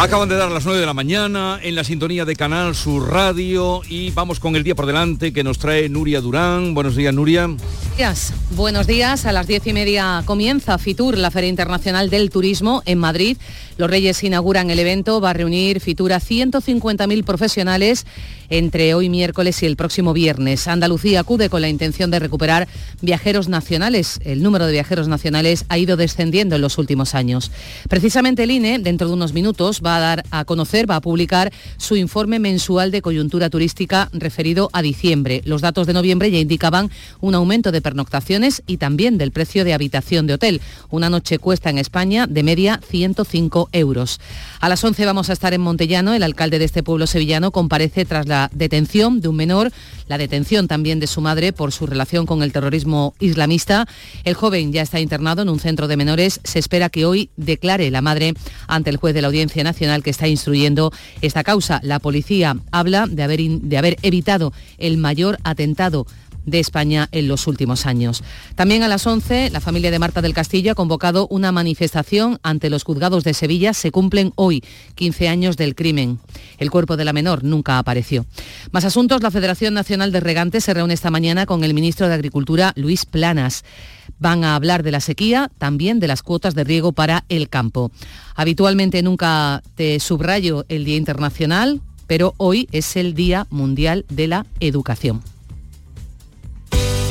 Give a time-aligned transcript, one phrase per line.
[0.00, 3.82] Acaban de dar las 9 de la mañana en la sintonía de Canal Sur Radio
[3.86, 6.72] y vamos con el día por delante que nos trae Nuria Durán.
[6.72, 7.50] Buenos días, Nuria.
[7.98, 8.32] Días.
[8.52, 9.26] Buenos días.
[9.26, 13.36] A las diez y media comienza FITUR, la Feria Internacional del Turismo en Madrid.
[13.76, 15.20] Los Reyes inauguran el evento.
[15.20, 18.06] Va a reunir FITUR a 150.000 profesionales
[18.50, 20.68] entre hoy miércoles y el próximo viernes.
[20.68, 22.68] Andalucía acude con la intención de recuperar
[23.00, 24.20] viajeros nacionales.
[24.24, 27.50] El número de viajeros nacionales ha ido descendiendo en los últimos años.
[27.88, 31.52] Precisamente el INE, dentro de unos minutos, va a dar a conocer, va a publicar
[31.78, 35.42] su informe mensual de coyuntura turística referido a diciembre.
[35.44, 39.74] Los datos de noviembre ya indicaban un aumento de pernoctaciones y también del precio de
[39.74, 40.60] habitación de hotel.
[40.90, 44.20] Una noche cuesta en España de media 105 euros.
[44.60, 46.14] A las 11 vamos a estar en Montellano.
[46.14, 49.70] El alcalde de este pueblo sevillano comparece tras la detención de un menor,
[50.08, 53.86] la detención también de su madre por su relación con el terrorismo islamista.
[54.24, 56.40] El joven ya está internado en un centro de menores.
[56.44, 58.34] Se espera que hoy declare la madre
[58.66, 61.80] ante el juez de la Audiencia Nacional que está instruyendo esta causa.
[61.82, 66.06] La policía habla de haber, de haber evitado el mayor atentado
[66.50, 68.22] de España en los últimos años.
[68.54, 72.70] También a las 11, la familia de Marta del Castillo ha convocado una manifestación ante
[72.70, 73.72] los juzgados de Sevilla.
[73.72, 74.62] Se cumplen hoy
[74.96, 76.18] 15 años del crimen.
[76.58, 78.26] El cuerpo de la menor nunca apareció.
[78.72, 82.14] Más asuntos, la Federación Nacional de Regantes se reúne esta mañana con el ministro de
[82.14, 83.64] Agricultura, Luis Planas.
[84.18, 87.90] Van a hablar de la sequía, también de las cuotas de riego para el campo.
[88.34, 94.46] Habitualmente nunca te subrayo el Día Internacional, pero hoy es el Día Mundial de la
[94.58, 95.22] Educación.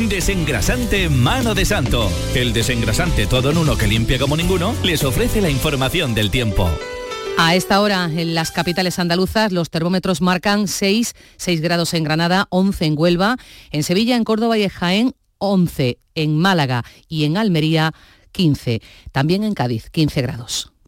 [0.07, 2.09] Desengrasante Mano de Santo.
[2.33, 6.69] El desengrasante todo en uno que limpia como ninguno les ofrece la información del tiempo.
[7.37, 12.47] A esta hora en las capitales andaluzas los termómetros marcan 6, 6 grados en Granada,
[12.49, 13.37] 11 en Huelva,
[13.71, 17.93] en Sevilla, en Córdoba y en Jaén 11, en Málaga y en Almería
[18.31, 20.71] 15, también en Cádiz 15 grados.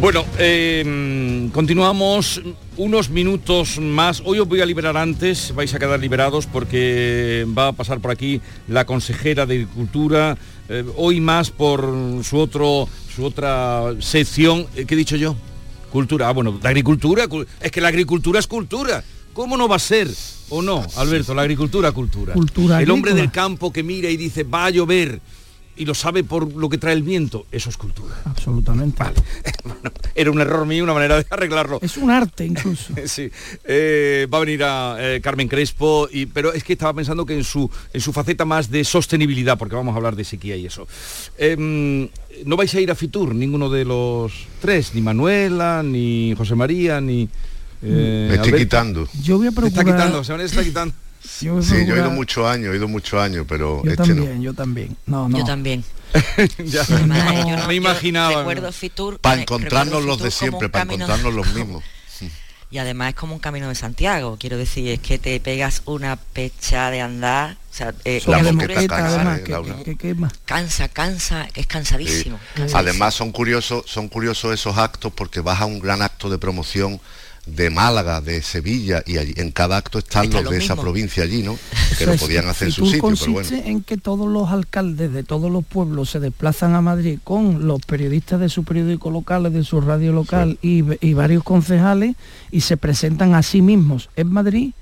[0.00, 2.40] Bueno, eh, continuamos
[2.76, 4.22] unos minutos más.
[4.24, 8.12] Hoy os voy a liberar antes, vais a quedar liberados porque va a pasar por
[8.12, 10.38] aquí la consejera de Agricultura,
[10.68, 11.82] eh, hoy más por
[12.22, 15.34] su, otro, su otra sección, eh, ¿qué he dicho yo?
[15.90, 17.26] Cultura, ah, bueno, la agricultura,
[17.60, 19.02] es que la agricultura es cultura.
[19.32, 20.08] ¿Cómo no va a ser?
[20.48, 21.34] ¿O no, Alberto?
[21.34, 22.34] La agricultura, cultura.
[22.34, 23.22] cultura El hombre agrícola.
[23.22, 25.20] del campo que mira y dice, va a llover
[25.78, 28.14] y lo sabe por lo que trae el viento, eso es cultura.
[28.24, 29.02] Absolutamente.
[29.02, 29.14] Vale.
[29.64, 31.78] Bueno, era un error mío, una manera de arreglarlo.
[31.82, 32.92] Es un arte incluso.
[33.06, 33.30] Sí,
[33.64, 37.34] eh, va a venir a eh, Carmen Crespo, y, pero es que estaba pensando que
[37.34, 40.66] en su, en su faceta más de sostenibilidad, porque vamos a hablar de sequía y
[40.66, 40.86] eso.
[41.36, 42.08] Em,
[42.44, 47.00] no vais a ir a Fitur, ninguno de los tres, ni Manuela, ni José María,
[47.00, 47.28] ni...
[47.82, 48.56] eh, Me estoy Alberto.
[48.58, 49.08] quitando.
[49.22, 49.96] Yo voy a Se está procurar...
[49.96, 50.94] quitando, se está quitando.
[51.40, 53.90] Yo voy a Sí, yo he ido muchos años, he ido muchos años, pero Yo
[53.90, 54.96] este también, yo también.
[55.06, 55.38] No, no.
[55.38, 55.84] Yo también.
[56.64, 58.38] Ya, Además, no, yo no- me yo imaginaba.
[58.38, 59.18] Recuerdo Fitur.
[59.18, 61.84] Para me- encontrarnos recuerdo los de Fitur siempre, para encontrarnos los mismos.
[62.70, 66.16] Y además es como un camino de Santiago, quiero decir, es que te pegas una
[66.16, 69.76] pecha de andar, o sea, eh, La moqueta cansa, además, eh, que, Laura.
[69.76, 70.30] que- que quema.
[70.44, 71.64] cansa, cansa, es Sí.
[71.64, 72.38] cansadísimo.
[72.54, 72.78] cansadísimo.
[72.78, 77.00] Además son curiosos, son curiosos esos actos porque vas a un gran acto de promoción
[77.54, 81.22] de Málaga, de Sevilla, y allí, en cada acto están Están los de esa provincia
[81.24, 81.58] allí, ¿no?
[81.98, 83.70] Que lo podían hacer en su sitio, pero consiste bueno.
[83.70, 87.80] en que todos los alcaldes de todos los pueblos se desplazan a Madrid con los
[87.80, 92.16] periodistas de su periódico local, de su radio local y, y varios concejales
[92.50, 94.72] y se presentan a sí mismos en Madrid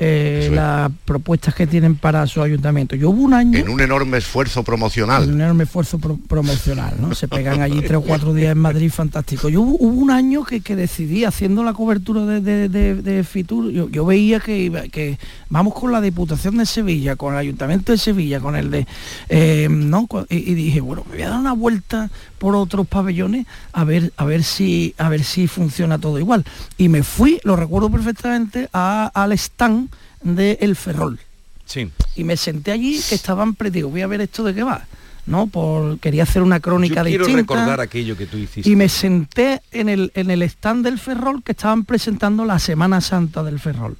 [0.00, 2.94] eh, las propuestas que tienen para su ayuntamiento.
[2.96, 3.58] Yo hubo un año...
[3.58, 5.24] En un enorme esfuerzo un promocional.
[5.24, 7.14] enorme esfuerzo pro- promocional, ¿no?
[7.14, 9.48] Se pegan allí tres o cuatro días en Madrid, fantástico.
[9.48, 13.24] Yo hubo, hubo un año que, que decidí, haciendo la cobertura de, de- de- de
[13.24, 15.18] Fitur, yo, yo veía que, que
[15.50, 18.86] vamos con la Diputación de Sevilla, con el Ayuntamiento de Sevilla, con el de...
[19.28, 20.06] eh, ¿no?
[20.30, 24.24] Y dije, bueno, me voy a dar una vuelta por otros pabellones a ver, a
[24.24, 26.44] ver si a ver si funciona todo igual.
[26.76, 29.88] Y me fui, lo recuerdo perfectamente, a- al stand
[30.22, 31.18] de El Ferrol
[31.66, 31.90] Sí.
[32.16, 34.86] y me senté allí que estaban pre digo voy a ver esto de qué va
[35.26, 38.68] no por quería hacer una crónica Yo quiero distinta recordar aquello que tú hiciste.
[38.70, 43.00] y me senté en el en el stand del Ferrol que estaban presentando la Semana
[43.02, 43.96] Santa del Ferrol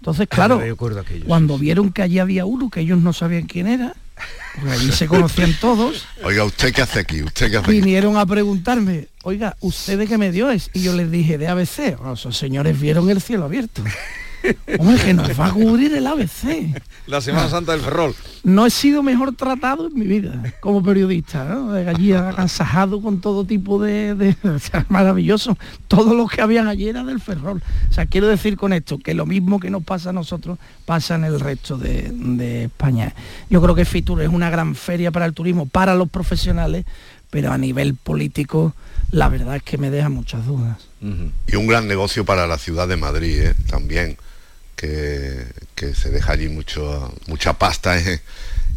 [0.00, 0.76] Entonces, Ah, claro, aquello,
[1.26, 1.64] cuando sí, sí.
[1.64, 3.94] vieron que allí había uno que ellos no sabían quién era,
[4.54, 7.22] porque allí se conocían todos, Oiga, ¿usted qué hace aquí?
[7.22, 7.80] ¿Usted qué hace aquí?
[7.80, 10.70] vinieron a preguntarme, oiga, ¿usted de qué medio es?
[10.72, 11.96] Y yo les dije, de ABC.
[11.98, 13.82] Bueno, esos señores vieron el cielo abierto.
[14.78, 16.74] Hombre, que nos va a cubrir el ABC.
[17.06, 18.14] La Semana Santa del Ferrol.
[18.44, 21.72] No he sido mejor tratado en mi vida como periodista, ¿no?
[21.72, 25.56] De allí agasajado con todo tipo de, de- o sea, maravilloso.
[25.88, 27.62] Todo lo que habían allí era del Ferrol.
[27.90, 31.14] O sea, quiero decir con esto que lo mismo que nos pasa a nosotros pasa
[31.16, 33.14] en el resto de, de España.
[33.50, 36.84] Yo creo que Fitur es una gran feria para el turismo, para los profesionales,
[37.30, 38.74] pero a nivel político
[39.10, 40.76] la verdad es que me deja muchas dudas.
[41.46, 43.54] Y un gran negocio para la ciudad de Madrid, ¿eh?
[43.70, 44.16] también,
[44.82, 45.44] que,
[45.74, 48.20] que se deja allí mucho, mucha pasta en,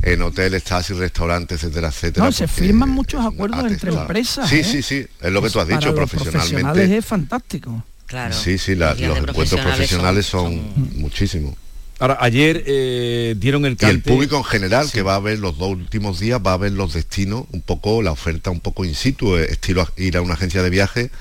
[0.01, 2.25] en hoteles, taxis, restaurantes, etcétera, etcétera.
[2.25, 4.63] No, se firman muchos acuerdos entre empresas, Sí, ¿eh?
[4.63, 6.97] sí, sí, es lo que tú has Para dicho, los profesionales profesionalmente.
[6.97, 7.83] es fantástico.
[8.07, 8.33] Claro.
[8.35, 11.55] Sí, sí, la- Los encuentros profesionales son, muchísimos.
[11.99, 13.93] Ahora, ayer eh, dieron el Y cante...
[13.95, 16.71] el público en general, que va a ver los dos últimos días, va a ver
[16.71, 20.21] los destinos, un poco la oferta un poco in situ, eh, estilo a- ir a
[20.21, 21.11] una agencia de viaje,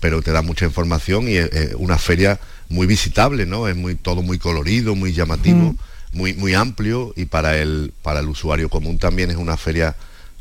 [0.00, 1.36] pero te da mucha información y
[1.76, 3.68] una feria muy visitable, ¿no?
[3.68, 5.74] Es muy todo muy colorido, muy llamativo,
[6.12, 9.96] muy muy amplio y para el para el usuario común también es una feria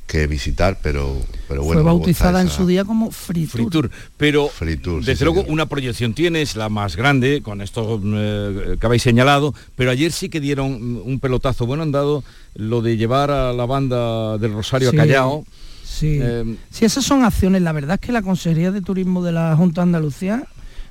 [0.08, 1.82] que visitar, pero pero bueno.
[1.82, 3.52] Fue bautizada en su día como Free Tour.
[3.52, 3.92] Free Tour.
[4.16, 5.54] Pero Free Tour, sí, desde luego señor.
[5.54, 10.30] una proyección tienes, la más grande, con esto eh, que habéis señalado, pero ayer sí
[10.30, 11.66] que dieron mm, un pelotazo.
[11.66, 12.24] Bueno, han dado
[12.56, 15.46] lo de llevar a la banda del Rosario Sí, a Callao.
[15.84, 16.20] Sí.
[16.22, 17.62] Eh, Sí, esas son acciones.
[17.62, 20.48] La verdad es que la Consejería de Turismo de la Junta de Andalucía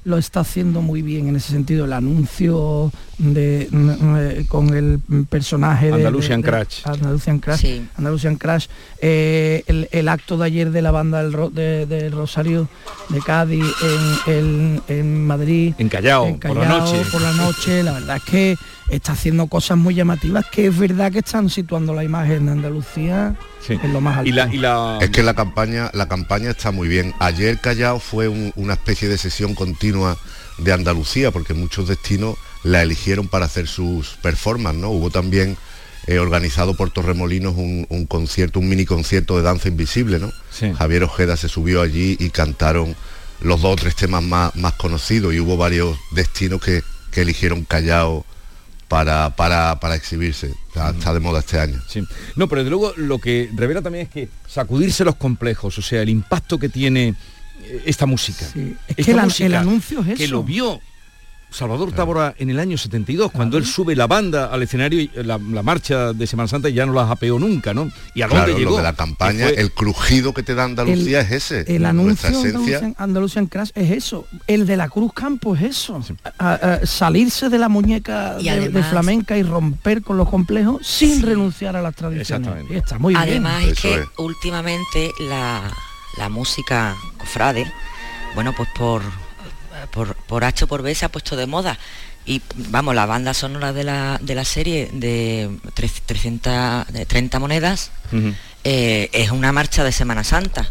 [0.07, 1.85] lo está haciendo muy bien en ese sentido.
[1.85, 6.81] El anuncio de, eh, con el personaje de Andalusian de- de- Crash.
[6.85, 7.61] Andalusian Crash.
[7.61, 7.89] Sí.
[7.97, 8.67] Andalusian Crash.
[9.01, 12.69] eh, el, el acto de ayer de la banda del, del Rosario
[13.09, 13.65] de Cádiz
[14.27, 15.75] en, en- en Madrid.
[15.79, 17.03] En Callao, en por la noche.
[17.11, 17.83] por la noche.
[17.83, 18.57] La verdad es que
[18.89, 23.35] está haciendo cosas muy llamativas que es verdad que están situando la imagen de Andalucía
[23.67, 23.79] Sí.
[23.83, 24.29] en lo más alto.
[24.29, 27.13] Y la, y la- Es que la campaña, la campaña está muy bien.
[27.19, 30.17] Ayer Callao fue un- una especie de sesión continua
[30.59, 34.91] de Andalucía, porque muchos destinos la eligieron para hacer sus performances, ¿no?
[34.91, 35.57] Hubo también
[36.07, 40.33] eh, organizado por Torremolinos un, un concierto, un mini concierto de danza invisible, ¿no?
[40.51, 40.73] Sí.
[40.77, 42.95] Javier Ojeda se subió allí y cantaron
[43.41, 47.65] los dos o tres temas más, más conocidos y hubo varios destinos que, que eligieron
[47.65, 48.25] Callao
[48.89, 50.55] para, para, para exhibirse.
[50.69, 51.81] Está, está de moda este año.
[51.89, 52.03] Sí.
[52.37, 56.03] No, pero desde luego lo que revela también es que sacudirse los complejos, o sea,
[56.03, 57.15] el impacto que tiene
[57.63, 58.47] eh, esta música.
[58.53, 60.17] Sí, es Esta que música el anuncio es eso.
[60.17, 60.81] que lo vio
[61.51, 65.39] Salvador Tábora en el año 72, cuando él sube la banda al escenario, y la,
[65.39, 67.91] la marcha de Semana Santa y ya no la japeó nunca, ¿no?
[68.15, 68.71] ¿Y a dónde Claro, llegó?
[68.73, 71.65] lo de la campaña, fue- el crujido que te da Andalucía es ese.
[71.75, 72.95] El anuncio de esencia.
[72.99, 74.27] Andalusian, Crash es eso.
[74.47, 76.03] El de la Cruz Campo es eso.
[76.39, 81.23] A- a- salirse de la muñeca Y de, flamenca y romper con los complejos sin
[81.23, 82.31] renunciar a las tradiciones.
[82.47, 82.77] Exactamente.
[82.77, 83.23] Está muy bien.
[83.23, 84.07] Además es Eso que es.
[84.19, 85.63] últimamente la,
[86.19, 87.65] la música cofrade,
[88.35, 89.03] bueno, pues por,
[89.87, 91.79] por, por H o por B se ha puesto de moda.
[92.25, 97.39] Y vamos, la banda sonora de la, de la serie de tre- 300, de 30
[97.39, 98.33] monedas Ujú.
[98.65, 100.69] eh, es una marcha de Semana Santa.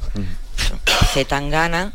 [1.13, 1.93] Z Tangana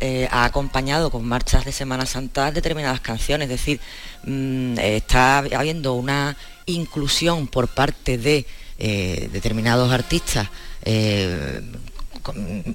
[0.00, 3.80] eh, ha acompañado con marchas de Semana Santa determinadas canciones, es decir,
[4.24, 8.46] mm, está habiendo una inclusión por parte de
[8.78, 10.48] eh, determinados artistas
[10.82, 11.60] eh,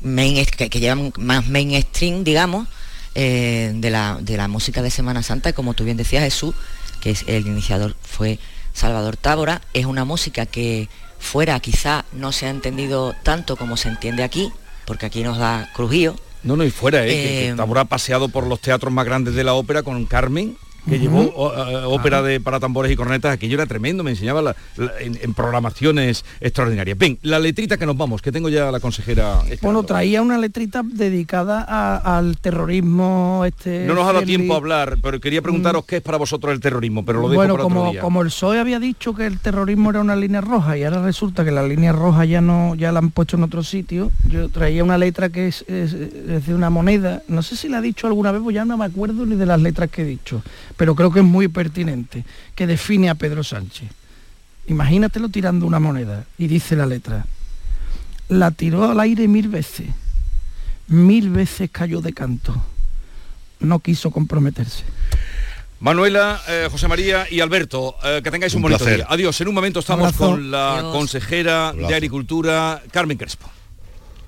[0.04, 2.68] main- que, que llevan más mainstream, digamos,
[3.16, 6.56] eh, de, la, de la música de Semana Santa, y como tú bien decías, Jesús,
[7.02, 8.40] que es el iniciador fue
[8.74, 10.90] Salvador Tábora, es una música que
[11.20, 14.52] fuera quizá no se ha entendido tanto como se entiende aquí,
[14.86, 16.16] porque aquí nos da crujío.
[16.44, 17.10] No, no, y fuera, ¿eh?
[17.10, 20.06] que- que Eh, Tábora ha paseado por los teatros más grandes de la ópera con
[20.06, 24.12] Carmen, que llevó o- eh, ópera de, para tambores y cornetas, aquello era tremendo, me
[24.12, 26.98] enseñaba la- la- en, en programaciones extraordinarias.
[26.98, 29.40] Ven, la letrita que nos vamos, que tengo ya la consejera.
[29.62, 33.44] Bueno, traía una letrita dedicada a- al terrorismo.
[33.46, 36.54] Este, No nos ha dado tiempo a hablar, pero quería preguntaros qué es para vosotros
[36.54, 38.02] el terrorismo, pero lo dejo bueno, para otro como, día.
[38.02, 41.44] como el PSOE había dicho que el terrorismo era una línea roja y ahora resulta
[41.44, 44.84] que la línea roja ya no ya la han puesto en otro sitio, yo traía
[44.84, 48.08] una letra que es, es- es de una moneda, no sé si la he dicho
[48.08, 50.42] alguna vez, pues ya no me acuerdo ni de las letras que he dicho,
[50.80, 52.24] pero creo que es muy pertinente,
[52.56, 53.90] que define a Pedro Sánchez.
[54.68, 57.26] Imagínatelo tirando una moneda y dice la letra,
[58.30, 59.88] la tiró al aire mil veces,
[60.88, 62.56] mil veces cayó de canto,
[63.60, 64.86] no quiso comprometerse.
[65.82, 69.00] Manuela, eh, José María y Alberto, eh, que tengáis un, Un bonito placer.
[69.00, 69.08] día.
[69.10, 69.42] Adiós.
[69.42, 70.94] En un momento estamos con la Adiós.
[70.96, 71.94] consejera de.
[71.94, 73.50] Agricultura, Carmen Crespo.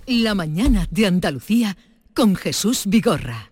[0.05, 1.77] La mañana de Andalucía
[2.13, 3.50] con Jesús Vigorra.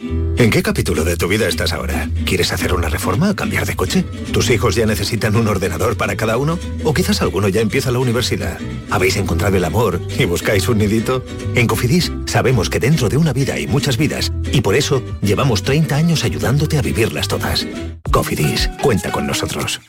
[0.00, 2.08] ¿En qué capítulo de tu vida estás ahora?
[2.24, 4.02] ¿Quieres hacer una reforma o cambiar de coche?
[4.32, 6.58] ¿Tus hijos ya necesitan un ordenador para cada uno?
[6.84, 8.58] ¿O quizás alguno ya empieza la universidad?
[8.90, 11.22] ¿Habéis encontrado el amor y buscáis un nidito?
[11.54, 15.62] En Cofidis sabemos que dentro de una vida hay muchas vidas y por eso llevamos
[15.62, 17.66] 30 años ayudándote a vivirlas todas.
[18.10, 19.80] Cofidis, cuenta con nosotros.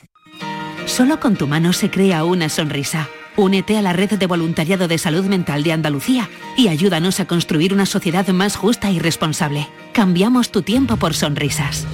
[0.86, 3.08] Solo con tu mano se crea una sonrisa.
[3.38, 7.74] Únete a la red de voluntariado de salud mental de Andalucía y ayúdanos a construir
[7.74, 9.68] una sociedad más justa y responsable.
[9.94, 11.86] Cambiamos tu tiempo por sonrisas.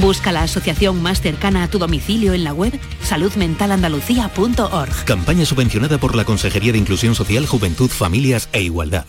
[0.00, 5.04] Busca la asociación más cercana a tu domicilio en la web saludmentalandalucía.org.
[5.04, 9.06] Campaña subvencionada por la Consejería de Inclusión Social, Juventud, Familias e Igualdad.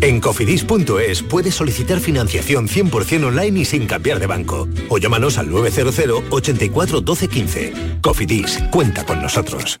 [0.00, 4.68] En cofidis.es puedes solicitar financiación 100% online y sin cambiar de banco.
[4.88, 7.72] O llámanos al 900 84 12 15.
[8.02, 9.80] Cofidis, cuenta con nosotros.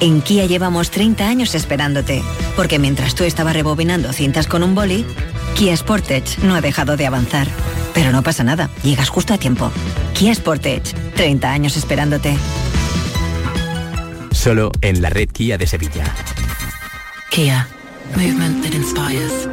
[0.00, 2.22] En Kia llevamos 30 años esperándote,
[2.56, 5.04] porque mientras tú estabas rebobinando cintas con un boli,
[5.54, 7.46] Kia Sportage no ha dejado de avanzar.
[7.92, 9.70] Pero no pasa nada, llegas justo a tiempo.
[10.14, 12.34] Kia Sportage, 30 años esperándote.
[14.32, 16.04] Solo en la red Kia de Sevilla.
[17.30, 17.68] Kia,
[18.16, 19.48] movement that inspires.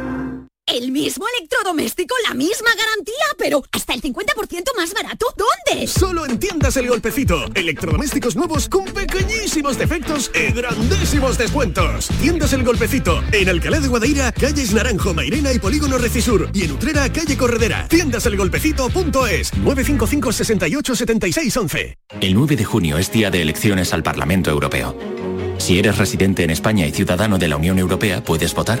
[0.68, 5.26] El mismo electrodoméstico, la misma garantía, pero hasta el 50% más barato.
[5.34, 5.86] ¿Dónde?
[5.86, 7.46] Solo en tiendas El Golpecito.
[7.54, 12.08] Electrodomésticos nuevos con pequeñísimos defectos y grandísimos descuentos.
[12.20, 13.22] Tiendas El Golpecito.
[13.32, 16.50] En Alcalá de Guadaira, calles Naranjo, Mairena y Polígono Recisur.
[16.52, 17.88] Y en Utrera, calle Corredera.
[17.88, 21.98] Tiendaselgolpecito.es 955 68 76 11.
[22.20, 24.94] El 9 de junio es día de elecciones al Parlamento Europeo.
[25.56, 28.80] Si eres residente en España y ciudadano de la Unión Europea, puedes votar.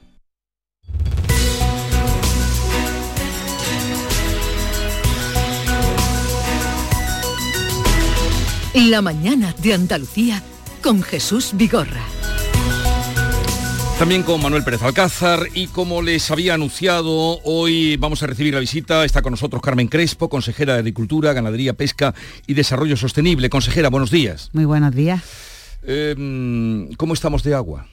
[8.73, 10.41] La mañana de Andalucía
[10.81, 12.05] con Jesús Vigorra.
[13.99, 18.61] También con Manuel Pérez Alcázar y como les había anunciado, hoy vamos a recibir la
[18.61, 22.15] visita, está con nosotros Carmen Crespo, consejera de Agricultura, Ganadería, Pesca
[22.47, 23.49] y Desarrollo Sostenible.
[23.49, 24.49] Consejera, buenos días.
[24.53, 25.21] Muy buenos días.
[25.83, 27.87] Eh, ¿Cómo estamos de agua?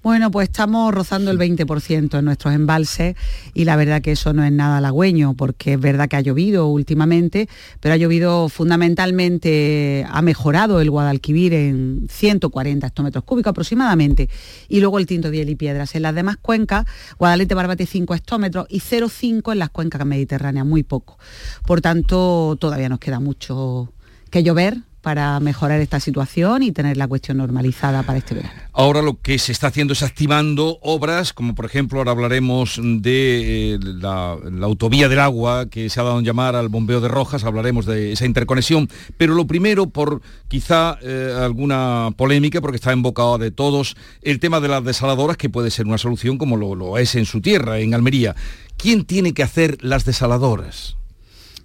[0.00, 3.16] Bueno, pues estamos rozando el 20% en nuestros embalses
[3.52, 6.68] y la verdad que eso no es nada halagüeño porque es verdad que ha llovido
[6.68, 7.48] últimamente,
[7.80, 14.30] pero ha llovido fundamentalmente, ha mejorado el Guadalquivir en 140 hectómetros cúbicos aproximadamente
[14.68, 15.96] y luego el Tinto Diel y Piedras.
[15.96, 16.86] En las demás cuencas,
[17.18, 21.18] Guadalete Barbate 5 hectómetros y 0,5 en las cuencas mediterráneas, muy poco.
[21.66, 23.92] Por tanto, todavía nos queda mucho
[24.30, 28.60] que llover para mejorar esta situación y tener la cuestión normalizada para este verano.
[28.74, 33.76] Ahora lo que se está haciendo es activando obras, como por ejemplo ahora hablaremos de
[33.76, 37.44] eh, la, autovía del agua que se ha dado en llamar al bombeo de Rojas,
[37.44, 43.38] hablaremos de esa interconexión, pero lo primero por quizá eh, alguna polémica, porque está embocado
[43.38, 47.14] de todos, el tema de las desaladoras, que puede ser una solución como lo es
[47.14, 48.36] en su tierra, en Almería.
[48.76, 50.97] ¿Quién tiene que hacer las desaladoras?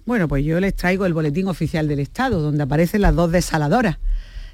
[0.06, 3.98] Bueno, pues yo les traigo el boletín oficial del Estado, donde aparecen las dos desaladoras.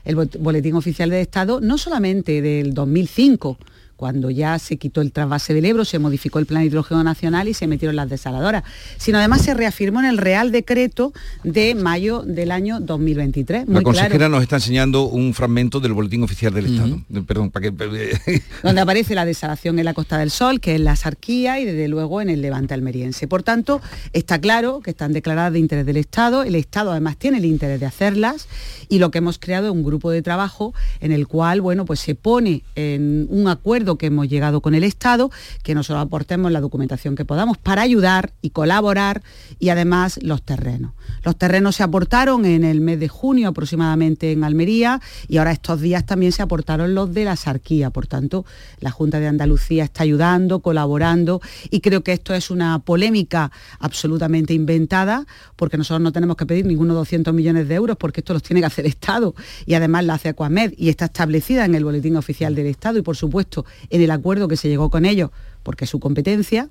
[0.05, 3.59] El boletín oficial del Estado, no solamente del 2005,
[4.01, 7.53] cuando ya se quitó el trasvase del Ebro, se modificó el plan hidrógeno nacional y
[7.53, 8.65] se metieron las desaladoras,
[8.97, 11.13] sino además se reafirmó en el Real Decreto
[11.45, 13.69] de mayo del año 2023.
[13.69, 16.99] la consejera nos está enseñando un fragmento del Boletín Oficial del Estado.
[17.27, 18.43] Perdón, para que...
[18.63, 21.87] Donde aparece la desalación en la Costa del Sol, que es la Sarquía y desde
[21.87, 23.29] luego en el Levante almeriense.
[23.29, 23.83] Por tanto,
[24.15, 27.79] está claro que están declaradas de interés del Estado, el Estado además tiene el interés
[27.79, 28.49] de hacerlas
[28.89, 32.01] y lo que hemos creado es un grupo de trabajo en el cual, bueno, pues
[32.01, 35.31] se pone en un acuerdo que hemos llegado con el Estado,
[35.63, 39.23] que nosotros aportemos la documentación que podamos para ayudar y colaborar
[39.59, 40.93] y además los terrenos.
[41.25, 45.81] Los terrenos se aportaron en el mes de junio aproximadamente en Almería y ahora estos
[45.81, 47.91] días también se aportaron los de la Sarquía.
[47.91, 48.45] Por tanto,
[48.81, 54.55] la Junta de Andalucía está ayudando, colaborando y creo que esto es una polémica absolutamente
[54.55, 58.43] inventada porque nosotros no tenemos que pedir ninguno 200 millones de euros porque esto los
[58.43, 59.35] tiene que hacer Estado
[59.67, 63.03] y además la hace Aquamed y está establecida en el Boletín Oficial del Estado y
[63.03, 65.31] por supuesto en el acuerdo que se llegó con ellos
[65.63, 66.69] porque es su competencia.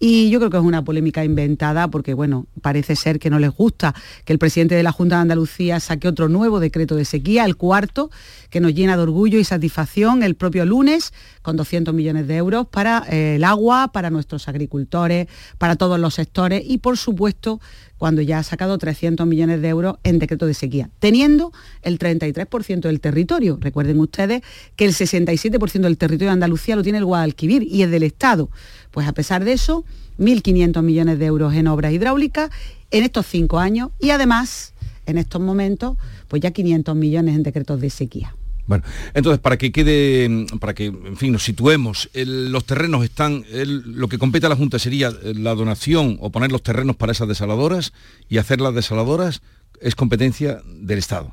[0.00, 3.50] Y yo creo que es una polémica inventada porque, bueno, parece ser que no les
[3.50, 7.44] gusta que el presidente de la Junta de Andalucía saque otro nuevo decreto de sequía,
[7.44, 8.10] el cuarto,
[8.50, 11.12] que nos llena de orgullo y satisfacción el propio lunes,
[11.42, 15.26] con 200 millones de euros para eh, el agua, para nuestros agricultores,
[15.58, 17.60] para todos los sectores y, por supuesto,
[17.98, 21.52] cuando ya ha sacado 300 millones de euros en decreto de sequía, teniendo
[21.82, 23.58] el 33% del territorio.
[23.60, 24.42] Recuerden ustedes
[24.76, 28.50] que el 67% del territorio de Andalucía lo tiene el Guadalquivir y es del Estado.
[28.90, 29.84] Pues a pesar de eso,
[30.18, 32.50] 1.500 millones de euros en obras hidráulicas
[32.90, 34.72] en estos cinco años y además,
[35.06, 35.96] en estos momentos,
[36.28, 38.34] pues ya 500 millones en decretos de sequía.
[38.68, 44.08] Bueno, entonces para que quede, para que, en fin, nos situemos, los terrenos están, lo
[44.08, 47.94] que compete a la Junta sería la donación o poner los terrenos para esas desaladoras
[48.28, 49.40] y hacer las desaladoras
[49.80, 51.32] es competencia del Estado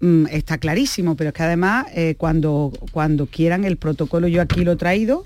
[0.00, 4.62] mm, está clarísimo, pero es que además eh, cuando, cuando quieran el protocolo, yo aquí
[4.62, 5.24] lo he traído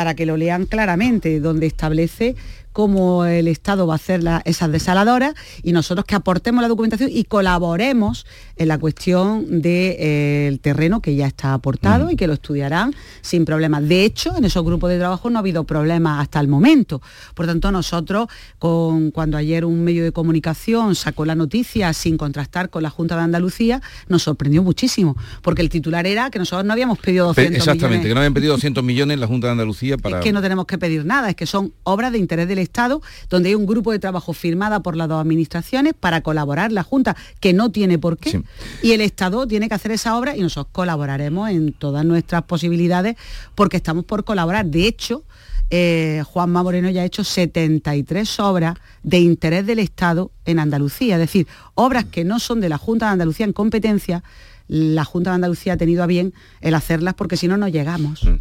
[0.00, 2.34] para que lo lean claramente, donde establece
[2.72, 7.24] cómo el Estado va a hacer esas desaladoras y nosotros que aportemos la documentación y
[7.24, 12.94] colaboremos en la cuestión del eh, terreno que ya está aportado y que lo estudiarán
[13.22, 13.88] sin problemas.
[13.88, 17.02] De hecho, en esos grupos de trabajo no ha habido problemas hasta el momento.
[17.34, 22.70] Por tanto, nosotros, con, cuando ayer un medio de comunicación sacó la noticia sin contrastar
[22.70, 26.72] con la Junta de Andalucía, nos sorprendió muchísimo, porque el titular era que nosotros no
[26.72, 29.96] habíamos pedido 200 Exactamente, que no habían pedido 200 millones en la Junta de Andalucía
[29.98, 30.18] para...
[30.18, 33.02] Es que no tenemos que pedir nada, es que son obras de interés del Estado,
[33.28, 37.16] donde hay un grupo de trabajo firmada por las dos administraciones para colaborar la Junta,
[37.40, 38.42] que no tiene por qué.
[38.82, 43.16] Y el Estado tiene que hacer esa obra y nosotros colaboraremos en todas nuestras posibilidades
[43.54, 44.66] porque estamos por colaborar.
[44.66, 45.24] De hecho,
[45.72, 51.20] eh, Juanma Moreno ya ha hecho 73 obras de interés del Estado en Andalucía, es
[51.20, 54.24] decir, obras que no son de la Junta de Andalucía en competencia,
[54.70, 58.22] la Junta de Andalucía ha tenido a bien el hacerlas porque si no, no llegamos.
[58.22, 58.36] Mm.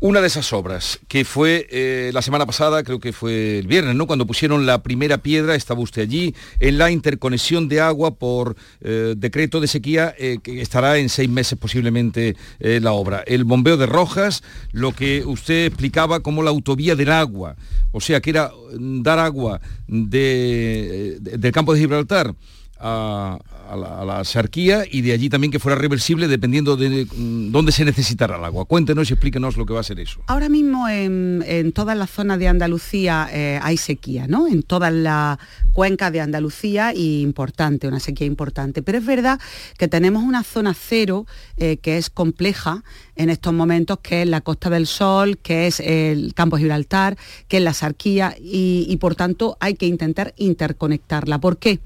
[0.00, 3.96] Una de esas obras, que fue eh, la semana pasada, creo que fue el viernes,
[3.96, 4.06] ¿no?
[4.06, 9.14] Cuando pusieron la primera piedra, estaba usted allí, en la interconexión de agua por eh,
[9.16, 13.24] decreto de sequía, eh, que estará en seis meses posiblemente la obra.
[13.26, 17.56] El bombeo de Rojas, lo que usted explicaba como la autovía del agua,
[17.90, 22.34] o sea, que era mm, dar agua del campo de Gibraltar
[22.82, 23.38] a,
[23.76, 28.36] la, a, y de allí también que fuera reversible dependiendo de mm, dónde se necesitara
[28.36, 28.64] el agua.
[28.64, 30.20] Cuéntenos y explíquenos lo que va a ser eso.
[30.26, 34.48] Ahora mismo en, en todas las zonas de Andalucía eh, hay sequía, ¿no?
[34.48, 35.38] En todas las
[35.72, 38.82] cuencas de Andalucía y importante, una sequía importante.
[38.82, 39.40] Pero es verdad
[39.78, 42.82] que tenemos una zona cero eh, que es compleja
[43.16, 47.16] en estos momentos, que es la Costa del Sol, que es el Campo Gibraltar,
[47.48, 51.38] que es la Sarquía y por tanto hay que intentar interconectarla.
[51.38, 51.80] ¿Por qué?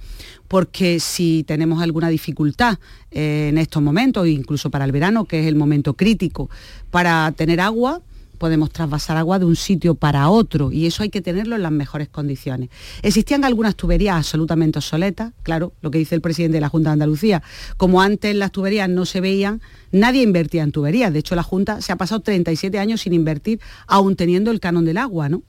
[0.48, 2.78] Porque si tenemos alguna dificultad
[3.10, 6.50] eh, en estos momentos, incluso para el verano, que es el momento crítico,
[6.90, 8.00] para tener agua,
[8.36, 11.72] podemos trasvasar agua de un sitio para otro y eso hay que tenerlo en las
[11.72, 12.70] mejores condiciones.
[13.02, 16.94] Existían algunas tuberías absolutamente obsoletas, claro, lo que dice el presidente de la Junta de
[16.94, 17.42] Andalucía,
[17.76, 21.80] como antes las tuberías no se veían, nadie invertía en tuberías, de hecho la Junta
[21.80, 25.42] se ha pasado 37 años sin invertir, aún teniendo el canon del agua, ¿no?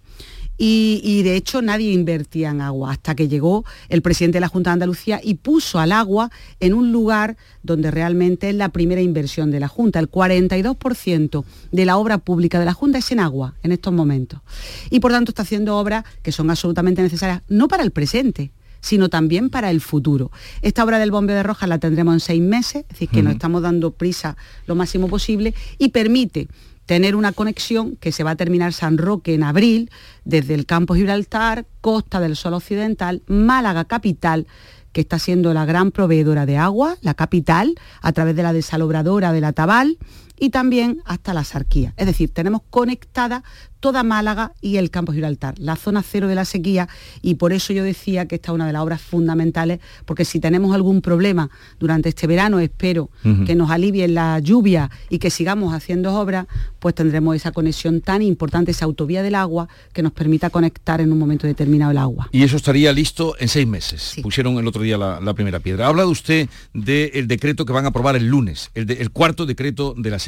[0.57, 4.71] Y, de hecho nadie invertía en agua hasta que llegó el presidente de la Junta
[4.71, 9.51] de Andalucía y puso al agua en un lugar donde realmente es la primera inversión
[9.51, 9.99] de la Junta.
[9.99, 14.41] El 42% de la obra pública de la Junta es en agua en estos momentos.
[14.89, 19.09] Y por tanto está haciendo obras que son absolutamente necesarias, no para el presente, sino
[19.09, 20.31] también para el futuro.
[20.61, 23.33] Esta obra del bombeo de Rojas la tendremos en seis meses, es decir, que nos
[23.33, 26.47] estamos dando prisa lo máximo posible y permite
[26.87, 29.91] tener una conexión que se va a terminar San Roque en abril,
[30.23, 34.47] desde el campo Gibraltar, Costa del Sol Occidental, Málaga capital,
[34.93, 39.33] que está siendo la gran proveedora de agua, la capital, a través de la desalobradora
[39.33, 39.97] de la Tabal,
[40.39, 41.93] y también hasta la Sarquía.
[41.97, 43.43] Es decir, tenemos conectada
[43.79, 46.87] toda Málaga y el campo Gibraltar, la zona cero de la sequía
[47.21, 50.39] y por eso yo decía que esta es una de las obras fundamentales, porque si
[50.39, 53.09] tenemos algún problema durante este verano, espero
[53.45, 56.47] que nos alivien la lluvia y que sigamos haciendo obras,
[56.79, 61.11] pues tendremos esa conexión tan importante, esa autovía del agua, que nos permita conectar en
[61.11, 62.29] un momento determinado el agua.
[62.31, 64.15] Y eso estaría listo en seis meses.
[64.21, 65.85] Pusieron el otro día la, primera piedra.
[65.85, 69.93] Ha hablado usted del decreto que van a aprobar el lunes, el, el cuarto decreto
[69.95, 70.26] de la sequía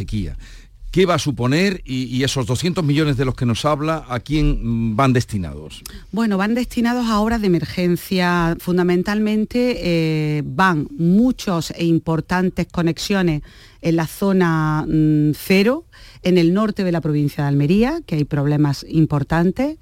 [0.91, 4.19] qué va a suponer y, y esos 200 millones de los que nos habla, ¿a
[4.19, 5.83] quién mm, van destinados?
[6.11, 8.57] Bueno, van destinados a obras de emergencia.
[8.59, 13.43] Fundamentalmente eh, van muchos e importantes conexiones
[13.81, 15.85] en la zona mm, cero,
[16.23, 19.77] en el norte de la provincia de Almería, que hay problemas importantes.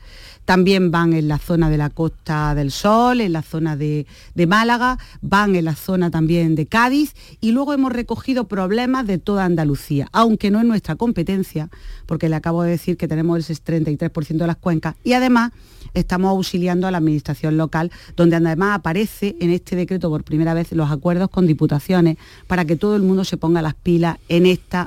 [0.45, 4.05] También van en la zona de la Costa del Sol, en la zona de,
[4.47, 9.45] Málaga, van en la zona también de Cádiz y luego hemos recogido problemas de toda
[9.45, 11.69] Andalucía, aunque no es nuestra competencia,
[12.05, 15.51] porque le acabo de decir que tenemos el 33% de las cuencas y además
[15.99, 20.71] estamos auxiliando a la administración local, donde además aparece en este decreto por primera vez
[20.71, 24.77] los acuerdos con diputaciones para que todo el mundo se ponga las pilas en este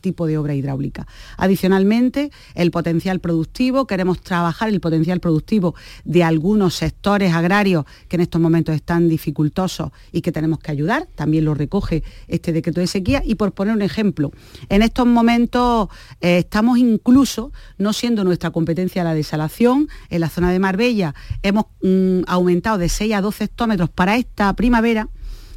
[0.00, 1.06] tipo de obra hidráulica.
[1.36, 8.22] Adicionalmente, el potencial productivo, queremos trabajar el potencial productivo de algunos sectores agrarios que en
[8.22, 12.86] estos momentos están dificultosos y que tenemos que ayudar, también lo recoge este decreto de
[12.86, 14.32] sequía y por poner un ejemplo,
[14.68, 15.88] en estos momentos
[16.20, 21.66] eh, estamos incluso, no siendo nuestra competencia la desalación, en la zona de Marbella hemos
[21.82, 25.08] mm, aumentado de 6 a 12 hectómetros para esta primavera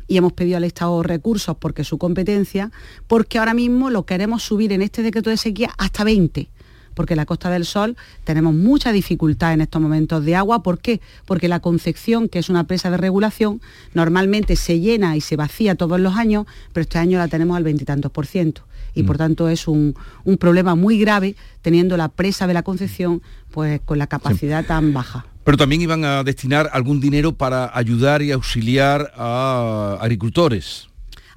[0.07, 2.71] y hemos pedido al Estado recursos porque su competencia,
[3.07, 6.49] porque ahora mismo lo queremos subir en este decreto de sequía hasta 20
[6.93, 10.63] porque en la Costa del Sol tenemos mucha dificultad en estos momentos de agua.
[10.63, 11.01] ¿Por qué?
[11.25, 13.61] Porque la Concepción, que es una presa de regulación,
[13.93, 17.63] normalmente se llena y se vacía todos los años, pero este año la tenemos al
[17.63, 18.63] veintitantos por ciento.
[18.93, 23.21] Y por tanto es un, un, problema muy grave teniendo la presa de la Concepción
[23.51, 24.67] pues con la capacidad sí.
[24.67, 25.25] tan baja.
[25.43, 30.90] Pero también iban a destinar algún dinero para ayudar y auxiliar a agricultores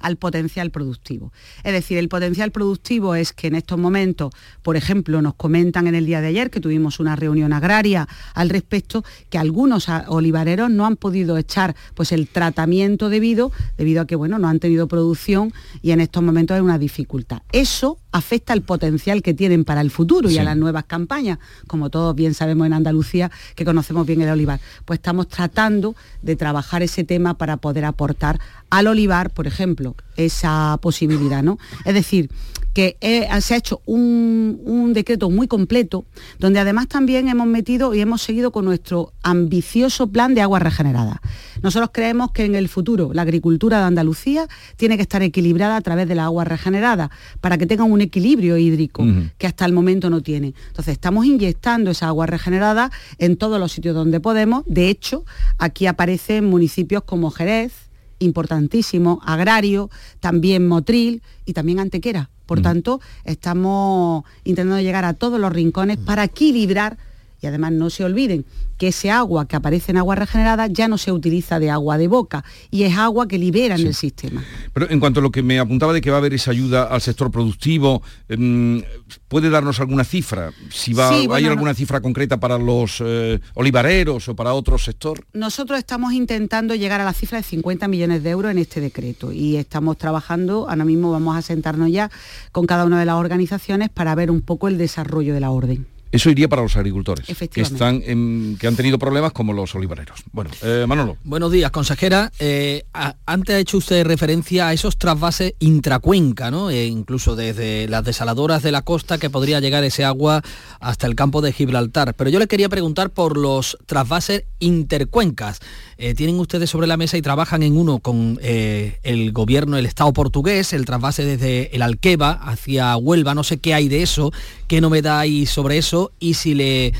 [0.05, 1.33] al potencial productivo.
[1.63, 5.95] Es decir, el potencial productivo es que en estos momentos, por ejemplo, nos comentan en
[5.95, 10.85] el día de ayer que tuvimos una reunión agraria al respecto, que algunos olivareros no
[10.85, 15.51] han podido echar pues, el tratamiento debido, debido a que bueno, no han tenido producción
[15.81, 17.41] y en estos momentos hay una dificultad.
[17.51, 20.35] Eso afecta al potencial que tienen para el futuro sí.
[20.35, 24.29] y a las nuevas campañas, como todos bien sabemos en Andalucía, que conocemos bien el
[24.29, 24.61] olivar.
[24.85, 30.79] Pues estamos tratando de trabajar ese tema para poder aportar al olivar, por ejemplo, esa
[30.81, 31.59] posibilidad, ¿no?
[31.83, 32.29] Es decir,
[32.75, 32.97] que
[33.39, 36.05] se ha hecho un, un, decreto muy completo,
[36.39, 41.21] donde además también hemos metido y hemos seguido con nuestro ambicioso plan de agua regenerada.
[41.63, 45.81] Nosotros creemos que en el futuro la agricultura de Andalucía tiene que estar equilibrada a
[45.81, 49.31] través de la agua regenerada, para que tenga un equilibrio hídrico uh -huh.
[49.37, 50.53] que hasta el momento no tiene.
[50.67, 54.65] Entonces estamos inyectando esa agua regenerada en todos los sitios donde podemos.
[54.67, 55.23] De hecho,
[55.57, 57.71] aquí aparecen municipios como Jerez,
[58.19, 62.31] importantísimo, agrario, también Motril y también Antequera.
[62.45, 62.63] Por mm.
[62.63, 66.97] tanto, estamos intentando llegar a todos los rincones para equilibrar
[67.45, 68.45] y además no se olviden
[68.77, 72.07] que ese agua que aparece en agua regenerada ya no se utiliza de agua de
[72.07, 73.83] boca y es agua que libera sí.
[73.83, 74.43] en el sistema.
[74.73, 76.85] Pero en cuanto a lo que me apuntaba de que va a haber esa ayuda
[76.85, 78.83] al sector productivo, eh,
[79.27, 80.51] ¿puede darnos alguna cifra?
[80.71, 81.75] Si va, sí, bueno, ¿Hay alguna no...
[81.75, 85.23] cifra concreta para los eh, olivareros o para otro sector?
[85.33, 89.31] Nosotros estamos intentando llegar a la cifra de 50 millones de euros en este decreto
[89.31, 92.09] y estamos trabajando, ahora mismo vamos a sentarnos ya
[92.51, 95.94] con cada una de las organizaciones para ver un poco el desarrollo de la orden.
[96.15, 100.23] Eso iría para los agricultores que están en, que han tenido problemas como los olivareros.
[100.31, 101.17] Bueno, eh, Manolo.
[101.25, 102.31] Buenos días, consejera.
[102.39, 106.69] Eh, a, antes ha hecho usted referencia a esos trasvases intracuenca, ¿no?
[106.69, 110.41] E incluso desde las desaladoras de la costa que podría llegar ese agua
[110.79, 112.13] hasta el campo de Gibraltar.
[112.13, 115.59] Pero yo le quería preguntar por los trasvases intercuencas.
[115.97, 119.85] Eh, tienen ustedes sobre la mesa y trabajan en uno con eh, el gobierno, el
[119.85, 123.33] Estado portugués, el trasvase desde el Alqueva hacia Huelva.
[123.33, 124.31] No sé qué hay de eso,
[124.67, 126.93] qué novedad hay sobre eso y si le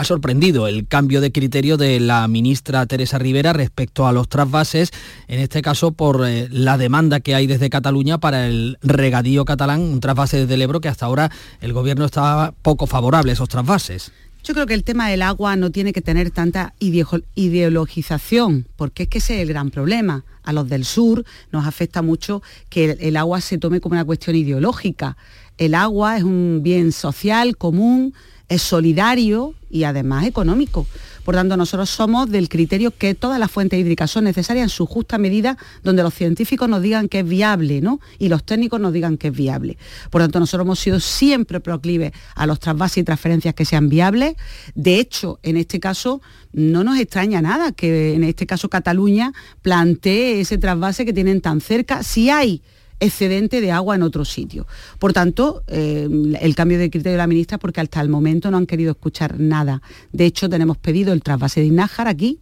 [0.00, 4.92] ha sorprendido el cambio de criterio de la ministra Teresa Rivera respecto a los trasvases,
[5.28, 9.82] en este caso por eh, la demanda que hay desde Cataluña para el regadío catalán,
[9.82, 13.48] un trasvase desde el Ebro que hasta ahora el gobierno estaba poco favorable a esos
[13.48, 14.10] trasvases.
[14.42, 19.08] Yo creo que el tema del agua no tiene que tener tanta ideologización, porque es
[19.08, 20.24] que ese es el gran problema.
[20.42, 24.36] A los del sur nos afecta mucho que el agua se tome como una cuestión
[24.36, 25.18] ideológica.
[25.58, 28.14] El agua es un bien social, común,
[28.48, 30.86] es solidario y además económico.
[31.30, 34.84] Por tanto, nosotros somos del criterio que todas las fuentes hídricas son necesarias en su
[34.84, 38.00] justa medida, donde los científicos nos digan que es viable, ¿no?
[38.18, 39.78] Y los técnicos nos digan que es viable.
[40.10, 44.34] Por tanto, nosotros hemos sido siempre proclives a los trasvases y transferencias que sean viables.
[44.74, 46.20] De hecho, en este caso,
[46.52, 51.60] no nos extraña nada que en este caso Cataluña plantee ese trasvase que tienen tan
[51.60, 52.02] cerca.
[52.02, 52.60] Si hay
[53.00, 54.66] excedente de agua en otro sitio.
[54.98, 56.08] Por tanto, eh,
[56.40, 59.40] el cambio de criterio de la ministra porque hasta el momento no han querido escuchar
[59.40, 59.82] nada.
[60.12, 62.40] De hecho, tenemos pedido el trasvase de Inájar aquí,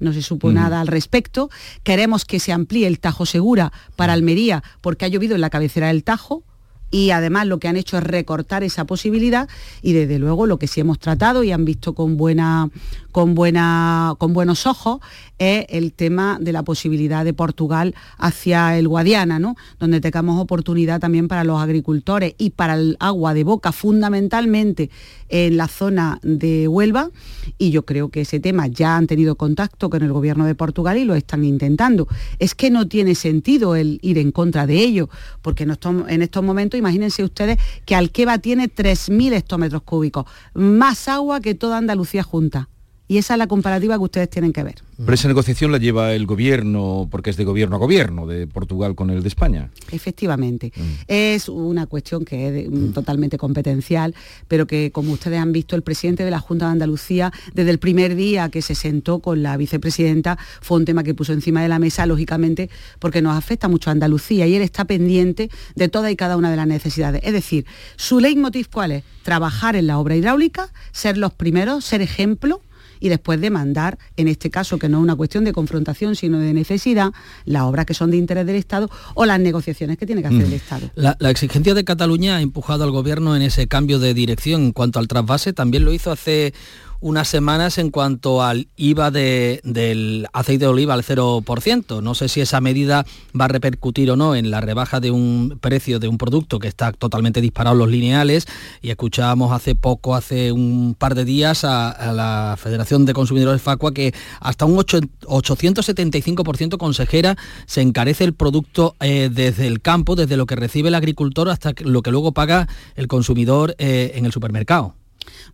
[0.00, 0.54] no se supo mm.
[0.54, 1.50] nada al respecto.
[1.84, 5.88] Queremos que se amplíe el Tajo Segura para Almería porque ha llovido en la cabecera
[5.88, 6.42] del Tajo,
[6.90, 9.48] y además lo que han hecho es recortar esa posibilidad
[9.82, 12.68] y desde luego lo que sí hemos tratado y han visto con buena
[13.12, 15.00] con buena con buenos ojos
[15.40, 19.56] es el tema de la posibilidad de Portugal hacia el Guadiana, ¿no?
[19.78, 24.90] donde tengamos oportunidad también para los agricultores y para el agua de boca, fundamentalmente
[25.30, 27.08] en la zona de Huelva.
[27.56, 30.98] Y yo creo que ese tema ya han tenido contacto con el gobierno de Portugal
[30.98, 32.06] y lo están intentando.
[32.38, 35.08] Es que no tiene sentido el ir en contra de ello,
[35.40, 41.08] porque en estos, en estos momentos, imagínense ustedes que Alqueva tiene 3.000 hectómetros cúbicos, más
[41.08, 42.68] agua que toda Andalucía junta.
[43.10, 44.76] Y esa es la comparativa que ustedes tienen que ver.
[44.96, 48.94] Pero esa negociación la lleva el gobierno, porque es de gobierno a gobierno, de Portugal
[48.94, 49.68] con el de España.
[49.90, 50.72] Efectivamente.
[51.08, 54.14] Es una cuestión que es de- mm, totalmente competencial,
[54.46, 57.80] pero que, como ustedes han visto, el presidente de la Junta de Andalucía, desde el
[57.80, 61.68] primer día que se sentó con la vicepresidenta, fue un tema que puso encima de
[61.68, 62.70] la mesa, lógicamente,
[63.00, 66.48] porque nos afecta mucho a Andalucía y él está pendiente de toda y cada una
[66.50, 67.22] de las necesidades.
[67.24, 69.02] Es decir, su leitmotiv cuál es?
[69.24, 72.60] Trabajar en la obra hidráulica, ser los primeros, ser ejemplo
[73.00, 76.52] y después demandar, en este caso que no es una cuestión de confrontación, sino de
[76.52, 77.10] necesidad,
[77.44, 80.40] las obras que son de interés del Estado o las negociaciones que tiene que hacer
[80.42, 80.44] Mm.
[80.44, 80.90] el Estado.
[80.94, 84.72] La, la exigencia de Cataluña ha empujado al gobierno en ese cambio de dirección en
[84.72, 85.52] cuanto al trasvase.
[85.52, 86.52] También lo hizo hace
[87.00, 92.00] unas semanas en cuanto al IVA de- del aceite de oliva al 0%.
[92.02, 93.06] No sé si esa medida
[93.38, 96.68] va a repercutir o no en la rebaja de un precio de un producto que
[96.68, 98.46] está totalmente disparado los lineales.
[98.82, 103.92] Y escuchábamos hace poco, hace un par de días, a, la Federación de Consumidores Facua
[103.94, 107.36] que hasta un ocho- 875% consejera
[107.66, 111.72] se encarece el producto eh, desde el campo, desde lo que recibe el agricultor hasta
[111.84, 114.94] lo que luego paga el consumidor eh, en el supermercado.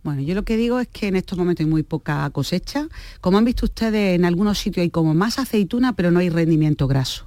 [0.03, 2.87] Bueno, yo lo que digo es que en estos momentos hay muy poca cosecha.
[3.21, 6.87] Como han visto ustedes, en algunos sitios hay como más aceituna, pero no hay rendimiento
[6.87, 7.26] graso.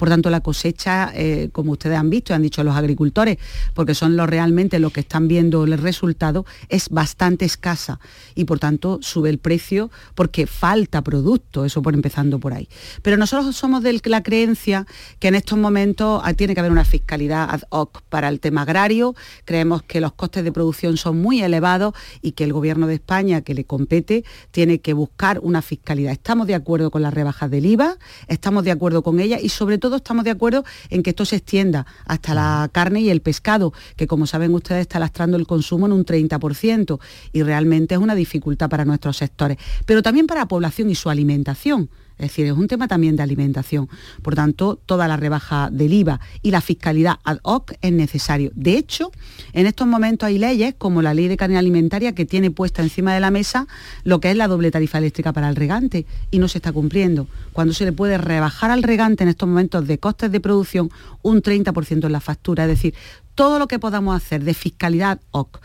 [0.00, 3.36] Por tanto, la cosecha, eh, como ustedes han visto han dicho los agricultores,
[3.74, 8.00] porque son los realmente los que están viendo el resultado, es bastante escasa
[8.34, 12.66] y por tanto sube el precio porque falta producto, eso por empezando por ahí.
[13.02, 14.86] Pero nosotros somos de la creencia
[15.18, 18.62] que en estos momentos ah, tiene que haber una fiscalidad ad hoc para el tema
[18.62, 19.14] agrario.
[19.44, 23.42] Creemos que los costes de producción son muy elevados y que el gobierno de España,
[23.42, 26.12] que le compete, tiene que buscar una fiscalidad.
[26.12, 29.76] Estamos de acuerdo con las rebajas del IVA, estamos de acuerdo con ella y sobre
[29.76, 33.72] todo estamos de acuerdo en que esto se extienda hasta la carne y el pescado,
[33.96, 36.98] que como saben ustedes está lastrando el consumo en un 30%
[37.32, 41.10] y realmente es una dificultad para nuestros sectores, pero también para la población y su
[41.10, 41.88] alimentación.
[42.20, 43.88] Es decir, es un tema también de alimentación.
[44.22, 48.50] Por tanto, toda la rebaja del IVA y la fiscalidad ad hoc es necesario.
[48.54, 49.10] De hecho,
[49.52, 53.14] en estos momentos hay leyes como la ley de carne alimentaria que tiene puesta encima
[53.14, 53.66] de la mesa
[54.04, 57.26] lo que es la doble tarifa eléctrica para el regante y no se está cumpliendo.
[57.52, 60.90] Cuando se le puede rebajar al regante en estos momentos de costes de producción
[61.22, 62.64] un 30% en la factura.
[62.64, 62.94] Es decir,
[63.34, 65.60] todo lo que podamos hacer de fiscalidad ad hoc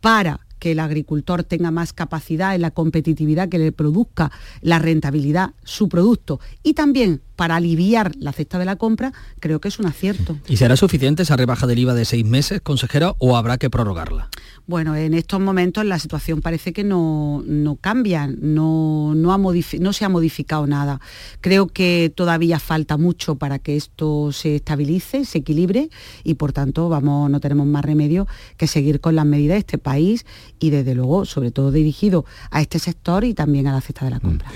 [0.00, 5.54] para que el agricultor tenga más capacidad en la competitividad que le produzca la rentabilidad
[5.64, 6.38] su producto.
[6.62, 10.36] Y también para aliviar la cesta de la compra, creo que es un acierto.
[10.46, 14.28] ¿Y será suficiente esa rebaja del IVA de seis meses, consejera, o habrá que prorrogarla?
[14.66, 19.92] Bueno, en estos momentos la situación parece que no, no cambia, no, no, ha no
[19.94, 21.00] se ha modificado nada.
[21.40, 25.88] Creo que todavía falta mucho para que esto se estabilice, se equilibre
[26.22, 28.26] y por tanto vamos, no tenemos más remedio
[28.58, 30.26] que seguir con las medidas de este país
[30.58, 34.10] y desde luego, sobre todo dirigido a este sector y también a la cesta de
[34.10, 34.52] la compra.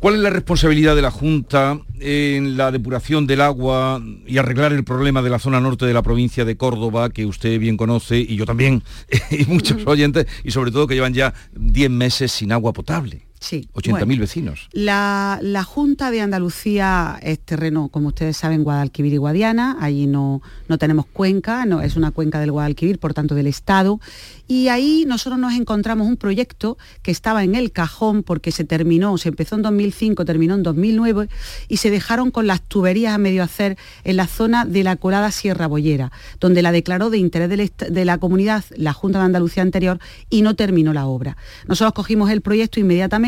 [0.00, 4.84] ¿Cuál es la responsabilidad de la Junta en la depuración del agua y arreglar el
[4.84, 8.36] problema de la zona norte de la provincia de Córdoba, que usted bien conoce, y
[8.36, 8.84] yo también,
[9.30, 13.27] y muchos oyentes, y sobre todo que llevan ya 10 meses sin agua potable?
[13.40, 13.68] Sí.
[13.74, 14.20] 80.000 bueno.
[14.20, 14.68] vecinos.
[14.72, 19.76] La, la Junta de Andalucía es terreno, como ustedes saben, Guadalquivir y Guadiana.
[19.80, 24.00] Allí no, no tenemos cuenca, no, es una cuenca del Guadalquivir, por tanto del Estado.
[24.46, 29.18] Y ahí nosotros nos encontramos un proyecto que estaba en el cajón porque se terminó,
[29.18, 31.28] se empezó en 2005, terminó en 2009
[31.68, 35.30] y se dejaron con las tuberías a medio hacer en la zona de la colada
[35.30, 40.00] Sierra Bollera, donde la declaró de interés de la comunidad la Junta de Andalucía anterior
[40.30, 41.36] y no terminó la obra.
[41.66, 43.27] Nosotros cogimos el proyecto inmediatamente,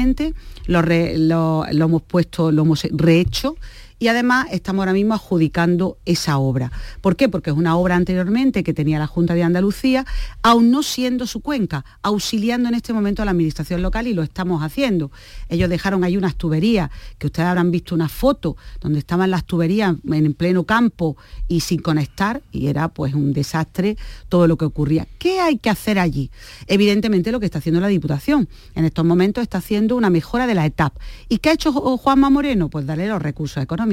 [0.67, 3.57] lo, lo hemos puesto, lo hemos rehecho
[4.01, 6.73] y además estamos ahora mismo adjudicando esa obra.
[7.03, 7.29] ¿Por qué?
[7.29, 10.07] Porque es una obra anteriormente que tenía la Junta de Andalucía,
[10.43, 14.23] aún no siendo su cuenca, auxiliando en este momento a la administración local y lo
[14.23, 15.13] estamos haciendo.
[15.51, 19.95] Ellos dejaron ahí unas tuberías, que ustedes habrán visto una foto donde estaban las tuberías
[20.11, 23.99] en pleno campo y sin conectar y era pues un desastre
[24.31, 25.07] todo lo que ocurría.
[25.19, 26.31] ¿Qué hay que hacer allí?
[26.67, 28.49] Evidentemente lo que está haciendo la Diputación.
[28.75, 30.99] En estos momentos está haciendo una mejora de la etapa.
[31.29, 32.71] ¿Y qué ha hecho Juanma Moreno?
[32.71, 33.90] Pues darle los recursos económicos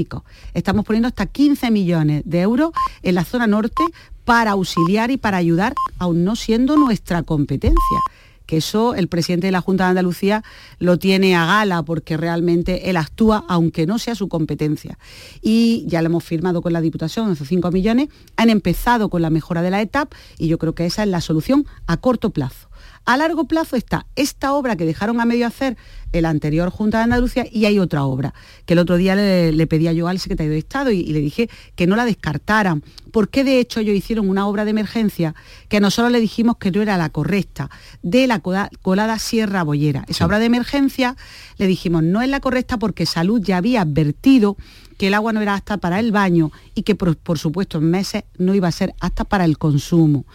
[0.54, 3.84] Estamos poniendo hasta 15 millones de euros en la zona norte
[4.26, 8.00] para auxiliar y para ayudar, aún no siendo nuestra competencia
[8.48, 10.44] que eso el presidente de la Junta de Andalucía
[10.80, 14.98] lo tiene a gala porque realmente él actúa aunque no sea su competencia.
[15.42, 18.08] Y ya lo hemos firmado con la Diputación, esos 5 millones,
[18.38, 21.22] han empezado con la mejora de la etapa y yo creo que esa es la
[21.22, 22.67] solución a corto plazo.
[23.08, 25.78] A largo plazo está esta obra que dejaron a medio hacer
[26.12, 28.34] el anterior Junta de Andalucía y hay otra obra,
[28.66, 31.88] que el otro día le, pedía yo al secretario de Estado y, le dije que
[31.88, 35.36] no la descartaran, porque de hecho ellos hicieron una obra de emergencia
[35.70, 37.70] que nosotros le dijimos que no era la correcta,
[38.02, 40.04] de la colada Sierra Bollera.
[40.10, 41.16] Esa obra de emergencia
[41.58, 44.58] le dijimos no es la correcta porque Salud ya había advertido
[44.98, 48.26] que el agua no era apta para el baño y que por supuesto en meses
[48.38, 50.26] no iba a ser apta para el consumo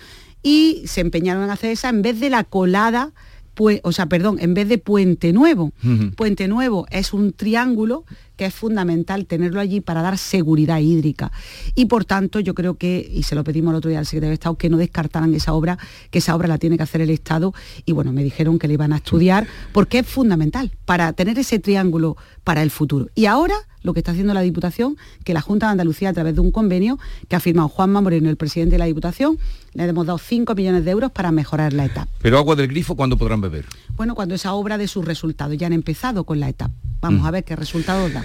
[0.42, 3.12] y se empeñaron en hacer esa en vez de la colada
[3.54, 5.72] pues, o sea, perdón, en vez de Puente Nuevo.
[6.16, 8.04] Puente Nuevo es un triángulo
[8.36, 11.30] que es fundamental tenerlo allí para dar seguridad hídrica.
[11.74, 14.30] Y por tanto, yo creo que, y se lo pedimos el otro día al secretario
[14.30, 15.78] de Estado, que no descartaran esa obra,
[16.10, 17.52] que esa obra la tiene que hacer el Estado.
[17.84, 21.58] Y bueno, me dijeron que le iban a estudiar, porque es fundamental para tener ese
[21.58, 23.08] triángulo para el futuro.
[23.14, 26.34] Y ahora lo que está haciendo la Diputación, que la Junta de Andalucía, a través
[26.34, 29.38] de un convenio que ha firmado Juanma Moreno, el presidente de la Diputación,
[29.74, 32.10] le hemos dado 5 millones de euros para mejorar la etapa.
[32.20, 33.66] Pero agua del grifo, ¿cuándo podrán beber?
[33.96, 36.74] Bueno, cuando esa obra de sus resultados, ya han empezado con la etapa.
[37.00, 37.26] Vamos mm.
[37.26, 38.24] a ver qué resultados da.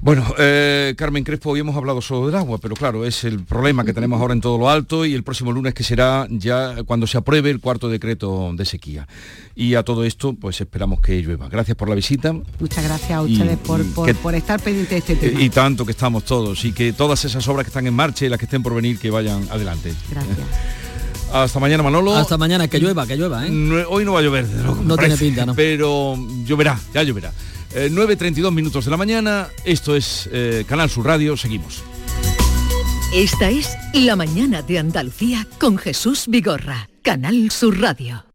[0.00, 3.86] Bueno, eh, Carmen Crespo, hoy hemos hablado solo del agua, pero claro, es el problema
[3.86, 7.06] que tenemos ahora en todo lo alto y el próximo lunes que será ya cuando
[7.06, 9.08] se apruebe el cuarto decreto de sequía.
[9.54, 11.48] Y a todo esto, pues esperamos que llueva.
[11.48, 12.34] Gracias por la visita.
[12.34, 15.40] Muchas gracias a ustedes por, estar pendientes de este tema.
[15.40, 18.28] Y tanto que estamos todos y que todas esas obras que están en marcha y
[18.28, 19.94] las que estén por venir, que vayan adelante.
[20.10, 20.36] Gracias.
[21.34, 22.14] Hasta mañana, Manolo.
[22.14, 23.50] Hasta mañana, que llueva, que llueva, ¿eh?
[23.88, 25.56] hoy no va a llover, No tiene pinta, ¿no?
[25.56, 27.32] Pero lloverá, ya lloverá.
[27.74, 31.82] 9.32 eh, minutos de la mañana, esto es eh, Canal Sur Radio, seguimos.
[33.12, 38.26] Esta es La Mañana de Andalucía con Jesús Vigorra, Canal Sur Radio.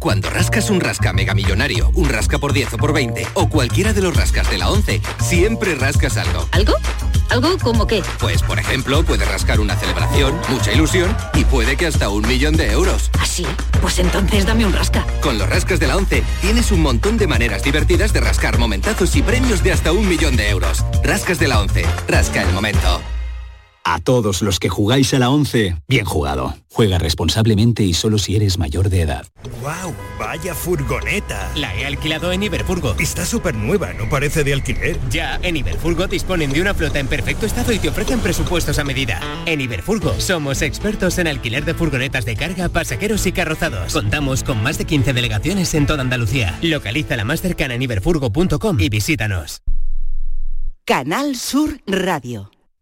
[0.00, 3.92] Cuando rascas un rasca mega millonario, un rasca por 10 o por 20 o cualquiera
[3.92, 6.48] de los rascas de la 11, siempre rascas algo.
[6.50, 6.74] ¿Algo?
[7.30, 8.02] ¿Algo como qué?
[8.20, 12.56] Pues por ejemplo, puede rascar una celebración, mucha ilusión y puede que hasta un millón
[12.56, 13.10] de euros.
[13.18, 13.46] ¿Ah, sí?
[13.80, 15.04] Pues entonces dame un rasca.
[15.20, 19.14] Con los rascas de la 11 tienes un montón de maneras divertidas de rascar momentazos
[19.16, 20.84] y premios de hasta un millón de euros.
[21.02, 21.84] Rascas de la 11.
[22.08, 23.13] Rasca el momento.
[23.86, 26.56] A todos los que jugáis a la 11, bien jugado.
[26.72, 29.26] Juega responsablemente y solo si eres mayor de edad.
[29.60, 29.94] ¡Wow!
[30.18, 31.52] ¡Vaya furgoneta!
[31.54, 32.94] La he alquilado en Iberfurgo.
[32.98, 34.98] Está súper nueva, ¿no parece de alquiler?
[35.10, 38.84] Ya, en Iberfurgo disponen de una flota en perfecto estado y te ofrecen presupuestos a
[38.84, 39.20] medida.
[39.44, 43.92] En Iberfurgo somos expertos en alquiler de furgonetas de carga, pasajeros y carrozados.
[43.92, 46.58] Contamos con más de 15 delegaciones en toda Andalucía.
[46.62, 49.60] Localiza la más cercana en iberfurgo.com y visítanos.
[50.86, 52.53] Canal Sur Radio.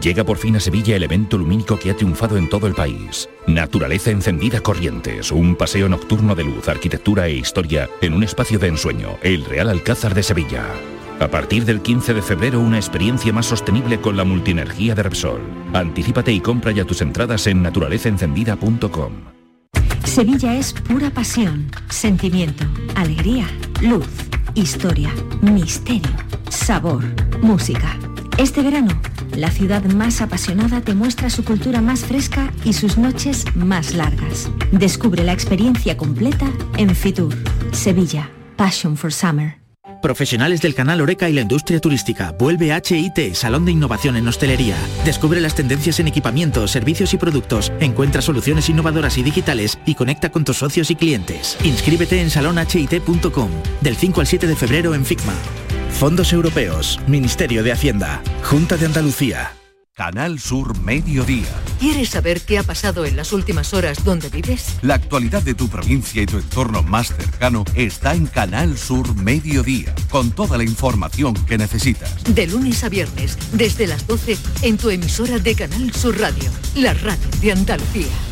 [0.00, 3.28] Llega por fin a Sevilla el evento lumínico que ha triunfado en todo el país.
[3.46, 8.68] Naturaleza encendida Corrientes, un paseo nocturno de luz, arquitectura e historia en un espacio de
[8.68, 10.64] ensueño, el Real Alcázar de Sevilla.
[11.20, 15.40] A partir del 15 de febrero, una experiencia más sostenible con la multienergía de Repsol.
[15.72, 19.12] Anticípate y compra ya tus entradas en naturalezaencendida.com.
[20.04, 22.64] Sevilla es pura pasión, sentimiento,
[22.96, 23.46] alegría,
[23.80, 24.08] luz,
[24.54, 26.10] historia, misterio,
[26.50, 27.04] sabor,
[27.40, 27.96] música.
[28.36, 28.90] Este verano
[29.36, 34.50] la ciudad más apasionada te muestra su cultura más fresca y sus noches más largas.
[34.70, 37.34] Descubre la experiencia completa en Fitur,
[37.72, 39.62] Sevilla, Passion for Summer.
[40.00, 42.32] Profesionales del canal Oreca y la industria turística.
[42.32, 44.76] Vuelve HIT, Salón de Innovación en Hostelería.
[45.04, 47.72] Descubre las tendencias en equipamientos, servicios y productos.
[47.78, 51.56] Encuentra soluciones innovadoras y digitales y conecta con tus socios y clientes.
[51.62, 53.50] Inscríbete en salonhit.com
[53.80, 55.34] del 5 al 7 de febrero en Figma.
[55.92, 59.52] Fondos Europeos, Ministerio de Hacienda, Junta de Andalucía.
[59.94, 61.50] Canal Sur Mediodía.
[61.78, 64.78] ¿Quieres saber qué ha pasado en las últimas horas donde vives?
[64.80, 69.94] La actualidad de tu provincia y tu entorno más cercano está en Canal Sur Mediodía,
[70.10, 72.24] con toda la información que necesitas.
[72.24, 76.94] De lunes a viernes, desde las 12, en tu emisora de Canal Sur Radio, la
[76.94, 78.31] radio de Andalucía.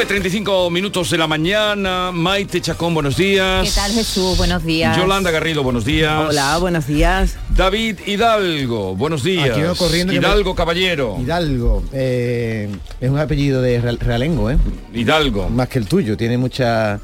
[0.00, 2.10] 9.35 minutos de la mañana.
[2.10, 3.68] Maite Chacón, buenos días.
[3.68, 4.38] ¿Qué tal Jesús?
[4.38, 4.96] Buenos días.
[4.96, 6.30] Yolanda Garrido, buenos días.
[6.30, 7.36] Hola, buenos días.
[7.54, 9.50] David Hidalgo, buenos días.
[9.50, 11.18] Aquí corriendo Hidalgo Caballero.
[11.20, 14.56] Hidalgo, eh, es un apellido de realengo, ¿eh?
[14.94, 15.50] Hidalgo.
[15.50, 16.98] Más que el tuyo, tiene mucha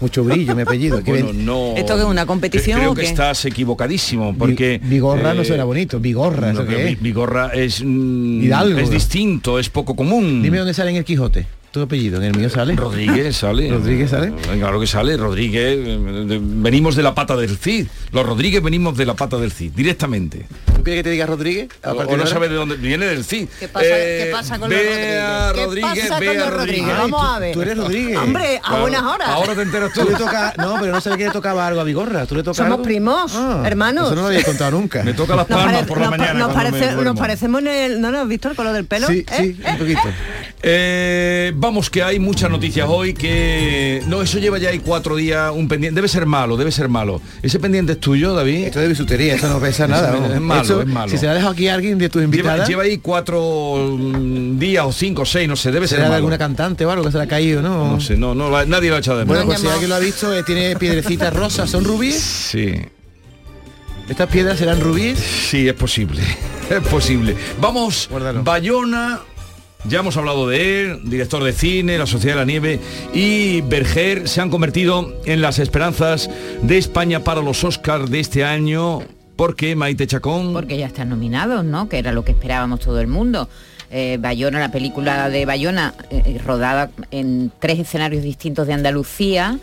[0.00, 1.00] mucho brillo mi apellido.
[1.06, 2.80] bueno, no, ¿Esto que es una competición?
[2.80, 4.78] Creo que estás equivocadísimo, porque...
[4.84, 7.82] Vigorra no suena bonito, Vigorra, no, qué Vigorra es...
[7.82, 8.78] Mm, Hidalgo.
[8.78, 10.42] Es distinto, es poco común.
[10.42, 12.18] Dime dónde sale en el Quijote tu apellido?
[12.18, 12.76] ¿En el mío sale?
[12.76, 13.70] Rodríguez sale.
[13.70, 14.28] ¿Rodríguez sale?
[14.28, 15.78] Eh, claro que sale, Rodríguez.
[15.78, 17.88] Eh, venimos de la pata del Cid.
[18.12, 20.46] Los Rodríguez venimos de la pata del Cid, directamente.
[20.76, 21.68] ¿Tú quieres que te diga Rodríguez?
[21.82, 23.48] o, no sabes de dónde viene del Cid.
[23.58, 25.56] ¿Qué pasa, ¿qué eh, pasa con los Rodríguez?
[25.56, 25.92] Rodríguez?
[25.94, 26.98] ¿Qué pasa con los Rodríguez?
[26.98, 27.54] Vamos a ver.
[27.54, 28.18] Tú eres Rodríguez.
[28.18, 29.28] Hombre, a buenas horas.
[29.28, 30.04] Ahora te enteras tú.
[30.04, 32.26] le toca, no, pero no sabes que le tocaba algo a Vigorra.
[32.26, 34.06] ¿Tú le tocas Somos primos, ah, hermanos.
[34.06, 35.02] Eso no lo había contado nunca.
[35.02, 36.34] Me toca las palmas por la mañana.
[36.34, 38.00] Nos, parece, nos parecemos en el...
[38.00, 39.06] ¿No, no has visto el color del pelo?
[39.06, 40.02] Sí, sí, un poquito.
[41.62, 44.02] Vamos que hay muchas noticias hoy que...
[44.08, 45.94] No, eso lleva ya ahí cuatro días un pendiente.
[45.94, 47.22] Debe ser malo, debe ser malo.
[47.40, 48.64] ¿Ese pendiente es tuyo, David?
[48.64, 50.12] Esto es de bisutería, eso no pesa nada.
[50.34, 51.08] Es, malo, es malo.
[51.08, 52.68] Si se ha dejado aquí alguien de tus invitadas...
[52.68, 56.36] Lleva, ahí cuatro mm, días o cinco o seis, no sé, debe ser de alguna
[56.36, 57.92] cantante o algo que se le ha caído, ¿no?
[57.92, 59.44] No sé, no, no nadie lo ha echado de menos.
[59.44, 62.20] Bueno, pues si alguien lo ha visto, eh, tiene piedrecitas rosas, ¿son rubíes?
[62.20, 62.74] Sí.
[64.08, 65.18] ¿Estas piedras serán rubíes?
[65.18, 66.22] Sí, es posible.
[66.70, 67.36] Es posible.
[67.60, 68.08] Vamos,
[68.42, 69.20] Bayona,
[69.84, 72.80] ya hemos hablado de él, director de cine, La Sociedad de la Nieve
[73.12, 76.30] y Berger se han convertido en las esperanzas
[76.62, 79.00] de España para los Oscars de este año.
[79.36, 80.52] ¿Por qué, Maite Chacón?
[80.52, 81.88] Porque ya están nominados, ¿no?
[81.88, 83.48] Que era lo que esperábamos todo el mundo.
[83.90, 89.58] Eh, Bayona, la película de Bayona, eh, rodada en tres escenarios distintos de Andalucía,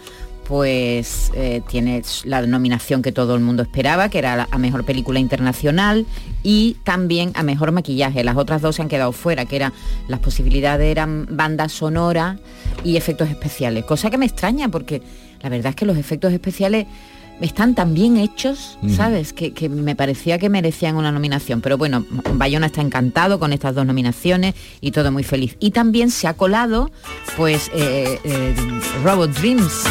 [0.49, 5.19] pues eh, tiene la nominación que todo el mundo esperaba, que era a Mejor Película
[5.19, 6.07] Internacional
[6.41, 8.23] y también a Mejor Maquillaje.
[8.23, 9.73] Las otras dos se han quedado fuera, que eran
[10.07, 12.39] las posibilidades eran banda sonora
[12.83, 13.85] y efectos especiales.
[13.85, 15.03] Cosa que me extraña porque
[15.43, 16.87] la verdad es que los efectos especiales
[17.41, 19.33] están tan bien hechos, ¿sabes?
[19.33, 21.61] Que, me parecía que merecían una nominación.
[21.61, 25.55] Pero bueno, Bayona está encantado con estas dos nominaciones y todo muy feliz.
[25.59, 26.91] Y también se ha colado,
[27.37, 28.55] pues, eh, eh,
[29.03, 29.83] Robot Dreams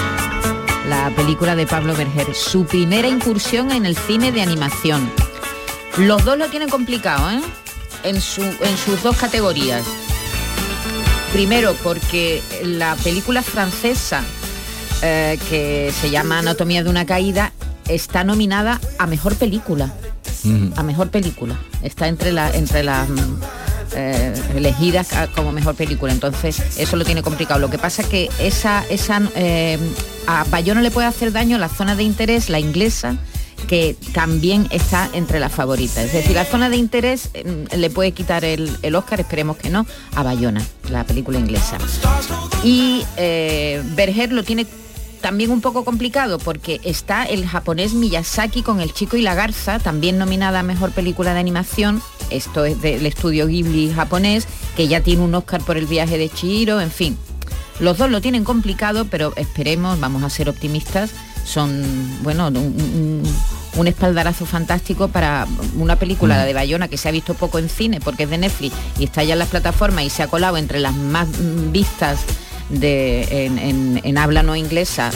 [0.88, 5.10] la película de Pablo Berger, su primera incursión en el cine de animación.
[5.98, 7.40] Los dos lo tienen complicado, ¿eh?
[8.04, 9.84] En, su, en sus dos categorías.
[11.32, 14.22] Primero, porque la película francesa
[15.02, 17.52] eh, que se llama Anatomía de una caída
[17.88, 19.92] está nominada a mejor película.
[20.76, 21.58] A mejor película.
[21.82, 23.08] Está entre la, entre las
[23.94, 26.12] eh, elegidas como mejor película.
[26.12, 27.60] Entonces, eso lo tiene complicado.
[27.60, 29.78] Lo que pasa es que esa, esa eh,
[30.26, 33.16] a Bayona le puede hacer daño la zona de interés, la inglesa,
[33.66, 36.04] que también está entre las favoritas.
[36.04, 39.86] Es decir, la zona de interés mm, le puede quitar el, Oscar, esperemos que no,
[40.14, 41.78] a Bayona, la película inglesa.
[42.64, 44.66] Y eh, Berger lo tiene
[45.20, 49.78] también un poco complicado porque está el japonés Miyazaki con El Chico y la Garza,
[49.78, 52.02] también nominada a Mejor Película de Animación.
[52.30, 54.46] Esto es del estudio Ghibli japonés,
[54.76, 57.16] que ya tiene un Oscar por el viaje de Chihiro, en fin.
[57.80, 61.10] Los dos lo tienen complicado, pero esperemos, vamos a ser optimistas,
[61.44, 61.84] son,
[62.22, 63.22] bueno, un,
[63.86, 65.46] espaldarazo fantástico para
[65.76, 68.38] una película, la de Bayona, que se ha visto poco en cine porque es de
[68.38, 71.28] Netflix y está ya en las plataformas y se ha colado entre las más
[71.70, 72.18] vistas
[72.68, 73.46] de,
[74.04, 75.10] en, habla no inglesa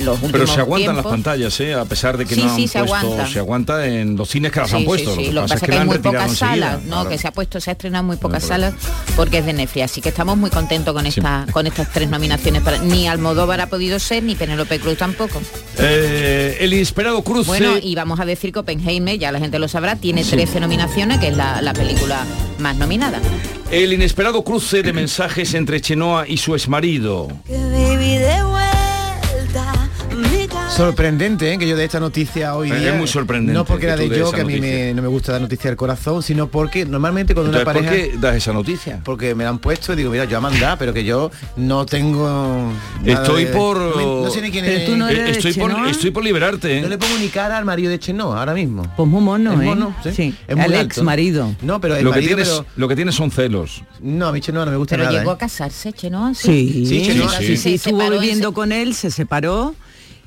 [0.00, 1.74] los Pero se aguantan las pantallas, ¿eh?
[1.74, 3.26] a pesar de que no han se aguanta.
[3.26, 5.14] se aguanta en los cines que las han puesto.
[5.16, 7.08] Lo, que pasa es que, hay muy pocas salas, ¿no?
[7.08, 8.74] que se ha puesto, se ha estrenado muy pocas salas
[9.16, 9.84] porque es de Netflix.
[9.84, 12.62] Así que estamos muy contentos con esta, con estas tres nominaciones.
[12.62, 15.40] Para, ni Almodóvar ha podido ser, ni Penélope Cruz tampoco.
[15.78, 17.46] Eh, el inesperado Cruz.
[17.46, 21.18] Bueno, y vamos a decir que Oppenheimer, ya la gente lo sabrá, tiene 13 nominaciones,
[21.18, 22.24] que es la, la película
[22.58, 23.20] más nominada.
[23.70, 27.28] El inesperado cruce de mensajes entre Chenoa y su exmarido.
[30.82, 31.58] Sorprendente, ¿eh?
[31.58, 32.92] que yo de esta noticia hoy Es día.
[32.92, 35.32] muy sorprendente No porque que era de yo, que a mí me- no me gusta
[35.32, 38.04] dar noticia del corazón, sino porque normalmente cuando una Entonces, pareja.
[38.04, 39.00] ¿por qué das esa noticia?
[39.04, 41.84] Porque me la han puesto y digo, mira, yo a mandar, pero que yo no
[41.84, 42.70] tengo.
[43.04, 43.76] Estoy de- por...
[43.76, 44.88] No, no sé ni quién Eh, es.
[44.88, 46.78] eh, estoy, por estoy por liberarte.
[46.78, 46.80] ¿eh?
[46.80, 48.84] No le pongo ni cara al marido de Chenoa ahora mismo.
[48.96, 49.64] Pues muy mono, Es ¿eh?
[49.64, 50.10] mono, sí.
[50.14, 50.84] Sí, Es muy el alto.
[50.94, 51.56] ex marido.
[51.60, 53.82] No, pero el lo, que tienes, pero- lo que tienes son celos.
[54.00, 55.18] No, a mí Chenoa no me gusta Pero nada.
[55.18, 55.34] llegó ¿eh?
[55.34, 56.34] a casarse, Chenoa.
[56.34, 57.56] Sí, Sí, sí, sí.
[57.56, 59.74] sí, estuvo separó en viviendo con él, se separó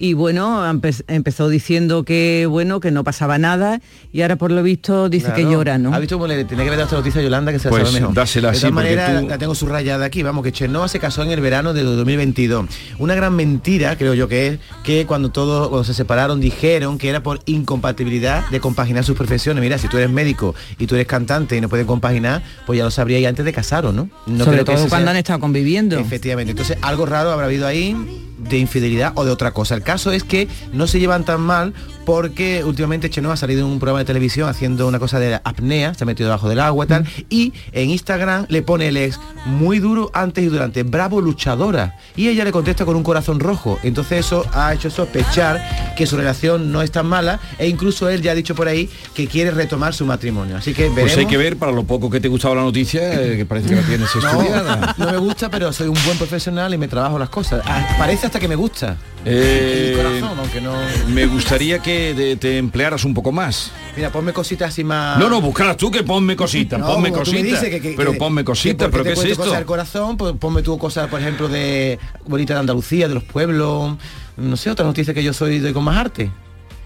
[0.04, 3.80] y bueno, empe- empezó diciendo que bueno, que no pasaba nada
[4.12, 5.94] y ahora por lo visto dice que llora, ¿no?
[5.94, 7.84] ¿Ha visto cómo le tenía que dado esta noticia a Yolanda que se la Pues
[7.88, 8.16] sabe mejor?
[8.16, 11.22] dásela de así, todas maneras, tú- la tengo subrayada aquí, vamos, que Chenoa se casó
[11.22, 12.66] en el verano de 2022.
[12.98, 17.08] Una gran mentira, creo yo que es, que cuando todos, cuando se separaron, dijeron que
[17.10, 19.62] era por incompatibilidad de compaginar sus profesiones.
[19.64, 22.84] Mira, si tú eres médico y tú eres cantante y no pueden compaginar, pues ya
[22.86, 24.10] lo sabríais antes de casaros, ¿no?
[24.26, 25.98] no Sobre creo todo cuando sea- han estado conviviendo.
[26.00, 26.52] Efectivamente.
[26.52, 27.96] Entonces, algo raro habrá habido ahí
[28.38, 29.76] de infidelidad o de otra cosa.
[29.76, 31.74] El caso es que no se llevan tan mal
[32.06, 35.94] porque últimamente Chenoa ha salido en un programa de televisión haciendo una cosa de apnea,
[35.94, 39.20] se ha metido debajo del agua y tal, y en Instagram le pone el ex
[39.46, 41.98] muy duro antes y durante, bravo luchadora.
[42.16, 43.80] Y ella le contesta con un corazón rojo.
[43.84, 48.22] Entonces eso ha hecho sospechar que su relación no es tan mala e incluso él
[48.22, 50.58] ya ha dicho por ahí que quiere retomar su matrimonio.
[50.58, 51.02] Así que veremos.
[51.14, 53.70] Pues hay que ver, para lo poco que te gustaba la noticia, eh, que parece
[53.70, 54.96] que la tienes estudiada.
[54.98, 57.62] No, no me gusta, pero soy un buen profesional y me trabajo las cosas.
[57.66, 58.98] Ah, Parece hasta que me gusta.
[59.26, 60.74] Eh, El corazón, aunque no.
[61.10, 63.72] Me gustaría que te, te emplearas un poco más.
[63.96, 65.18] Mira, ponme cositas así más.
[65.20, 67.44] No, no, buscarás tú que ponme cositas, No, ponme cositas.
[67.44, 69.38] dices que- que- pero ponme cositas, pero ¿qué es esto?
[69.44, 73.24] cosas del corazón, pues ponme tú cosas, por ejemplo, de bonita de Andalucía, de los
[73.24, 73.96] pueblos,
[74.38, 76.32] no sé, otras noticias que yo soy de con más arte.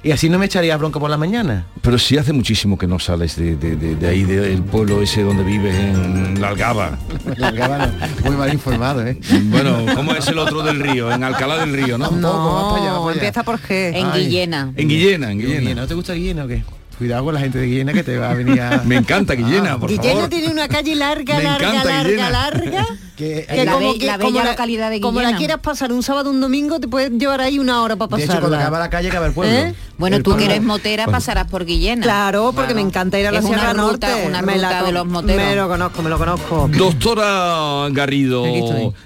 [0.06, 1.66] Y así no me echaría bronca por la mañana.
[1.82, 5.24] Pero si hace muchísimo que no sales de, de- de- de ahí, del pueblo ese
[5.24, 7.00] donde vives, en la Algaba.
[7.38, 7.92] La Algaba no,
[8.28, 9.18] muy mal informado, ¿eh?
[9.46, 11.12] Bueno, ¿cómo es el otro del río?
[11.12, 12.12] En Alcalá del Río, ¿no?
[12.12, 13.96] No, empieza por G.
[13.96, 14.26] En Ay.
[14.26, 14.72] Guillena.
[14.76, 15.74] En Guillena, en Guillena.
[15.82, 16.64] ¿No te gusta Guillena o qué?
[17.00, 18.84] Cuidado con la gente de Guillena que te va a venir a...
[18.86, 20.30] Me encanta Guillena, por Guillena favor.
[20.30, 22.30] tiene una calle larga, Me larga, larga, Guillena.
[22.30, 22.86] larga.
[23.16, 25.38] Que- La be- la bella localidad de como la Guillena.
[25.38, 28.40] quieras pasar un sábado un domingo, te puedes llevar ahí una hora para De hecho,
[28.40, 29.54] cuando acaba la calle acaba el pueblo.
[29.56, 29.74] ¿Eh?
[29.98, 32.02] Bueno, El tú que pueblo- eres motera pasarás por Guillena.
[32.04, 34.28] Claro, porque me encanta ir a la Es una Sierra ruta- Norte.
[34.28, 35.46] una Me ruta de los moteros.
[35.46, 36.70] Me lo conozco, me lo conozco.
[36.78, 38.44] Doctora Garrido,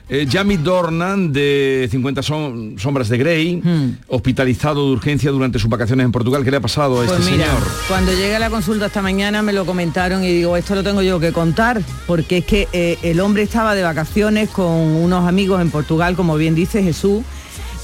[0.09, 3.97] eh, Jamie Dornan, de 50 som- sombras de Grey, Hmm.
[4.07, 6.43] hospitalizado de urgencia durante sus vacaciones en Portugal.
[6.43, 7.63] ¿Qué le ha pasado a Pues este mira, señor?
[7.87, 11.03] cuando llegué a la consulta esta mañana me lo comentaron y digo, esto lo tengo
[11.03, 13.98] yo que contar, porque es que eh, el hombre estaba de vacaciones
[14.49, 17.23] con unos amigos en Portugal, como bien dice Jesús,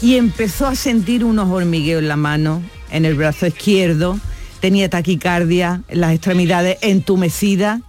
[0.02, 2.62] y empezó a sentir unos hormigueos en la mano,
[2.92, 4.20] en el brazo izquierdo,
[4.60, 7.82] tenía taquicardia, las extremidades entumecidas.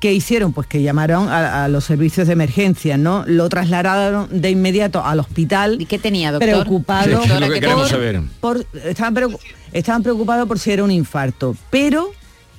[0.00, 0.52] ¿Qué hicieron?
[0.52, 3.24] Pues que llamaron a, a los servicios de emergencia, ¿no?
[3.26, 5.80] Lo trasladaron de inmediato al hospital.
[5.80, 6.48] ¿Y qué tenía, doctor?
[6.50, 7.22] Preocupado.
[7.22, 8.20] Sí, es lo que ¿qué queremos por- saber.
[8.40, 9.36] por- estaban,
[9.72, 11.54] estaban preocupados por si era un infarto.
[11.70, 12.10] Pero,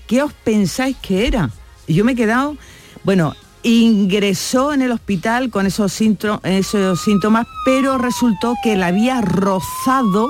[0.07, 1.49] ¿qué os pensáis que era?
[1.85, 2.55] Yo me he quedado,
[3.03, 9.21] bueno, ingresó en el hospital con esos, sintro- esos síntomas, pero resultó que le había
[9.21, 10.27] rozado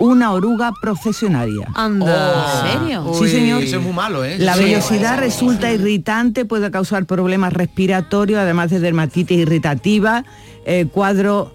[0.00, 1.68] una oruga procesionaria.
[1.74, 2.64] Anda.
[2.72, 3.12] ¿En serio?
[3.14, 3.62] Sí, señor.
[3.62, 4.38] Eso es muy malo, ¿eh?
[4.38, 4.64] La Sí.
[4.64, 10.24] vellosidad resulta irritante, puede causar problemas respiratorios, además de dermatitis irritativa,
[10.66, 11.52] eh, cuadro...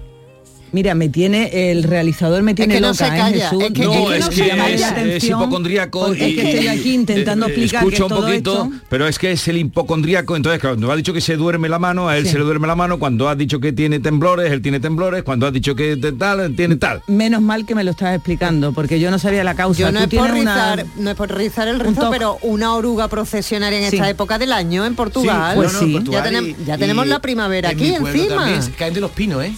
[0.72, 3.64] Mira, me tiene, el realizador me tiene que no loca, se ¿eh, calla, Jesús?
[3.64, 6.06] es que- No, es que es no que se llama es, la es atención, hipocondríaco
[6.06, 9.18] porque es que estoy aquí intentando explicar escucha que un todo poquito, esto- pero es
[9.20, 12.26] que es el hipocondríaco, entonces cuando ha dicho que se duerme la mano, a él
[12.26, 12.32] Sí.
[12.32, 15.48] se le duerme la mano, cuando ha dicho que tiene temblores, él tiene temblores, cuando
[15.48, 17.02] ha dicho que te- tal, tiene tal.
[17.08, 19.80] Menos mal que me lo estás explicando, porque yo no sabía la causa.
[19.80, 22.76] Yo no Tú es, por una- rizar, no es por rizar el rizo, pero una
[22.76, 23.96] oruga procesionaria en Sí.
[23.98, 25.56] esta época del año en Portugal.
[25.56, 25.98] pues sí.
[26.10, 26.24] ya,
[26.66, 28.60] ya tenemos la primavera en aquí encima.
[28.78, 29.54] caen de los pinos, ¿eh?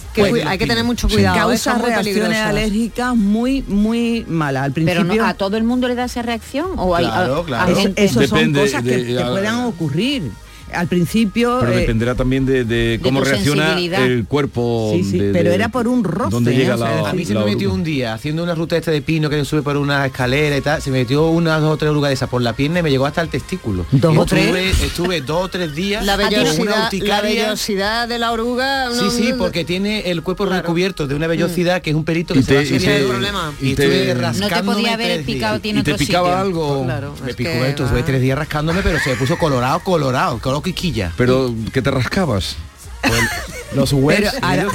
[0.46, 1.14] Hay que tener mucho Sí.
[1.16, 1.36] cuidado.
[1.38, 2.46] causa muy reacciones peligrosas.
[2.46, 4.64] alérgicas muy, muy malas.
[4.64, 5.22] Al Pero principio...
[5.22, 7.68] no, a todo el mundo le da esa reacción o hay Claro, a- claro.
[7.68, 10.30] a Eso, gente- eso son Depende cosas que, de- que a- puedan ocurrir.
[10.74, 11.58] Al principio...
[11.60, 14.92] Pero eh, dependerá también de, de cómo reacciona el cuerpo.
[14.94, 16.56] Sí, sí, de- pero de- era por un roce, ¿Dónde ¿eh?
[16.56, 18.90] llega O sea, la, A mí se me metió un día haciendo una ruta esta
[18.90, 21.76] de pino que sube por una escalera y tal, se me metió unas dos o
[21.76, 23.84] tres orugas de esas por la pierna y me llegó hasta el testículo.
[23.92, 24.80] ¿Dos o estuve, tres?
[24.82, 28.90] Estuve dos o tres días La con una vellosidad, la vellosidad de la oruga.
[28.92, 32.34] Sí, no- sí, porque tiene el cuerpo recubierto de una vellosidad que es un pelito
[32.34, 33.52] Y que se te- va y te- el problema.
[33.60, 35.92] Y, y te- estuve No te no te rascándome podía haber picado tiene ¿Y te
[35.92, 36.40] otro picaba sitio.
[36.40, 36.84] algo?
[36.84, 41.12] Claro, Me picó estuve tres días rascándome, pero se me puso colorado, colorado, quiquilla.
[41.16, 42.56] Pero que te rascabas.
[43.02, 43.20] Pues,
[43.74, 44.32] los huevos.
[44.40, 44.68] Pero ahora-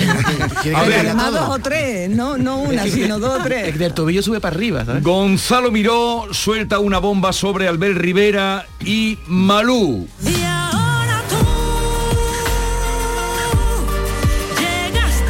[0.75, 1.15] A ver.
[1.15, 3.79] dos o tres, no, no una, sino dos o Es tres.
[3.79, 5.01] del tobillo sube para arriba, ¿sabes?
[5.03, 10.07] Gonzalo Miró suelta una bomba sobre Albert Rivera y Malú.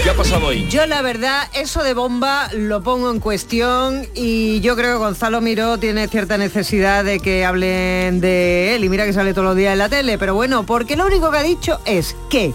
[0.03, 0.51] ¿Qué ha pasado?
[0.53, 5.41] Yo la verdad, eso de bomba lo pongo en cuestión y yo creo que Gonzalo
[5.41, 9.55] Miró tiene cierta necesidad de que hablen de él y mira que sale todos los
[9.55, 12.53] días en la tele, pero bueno, porque lo único que ha dicho es que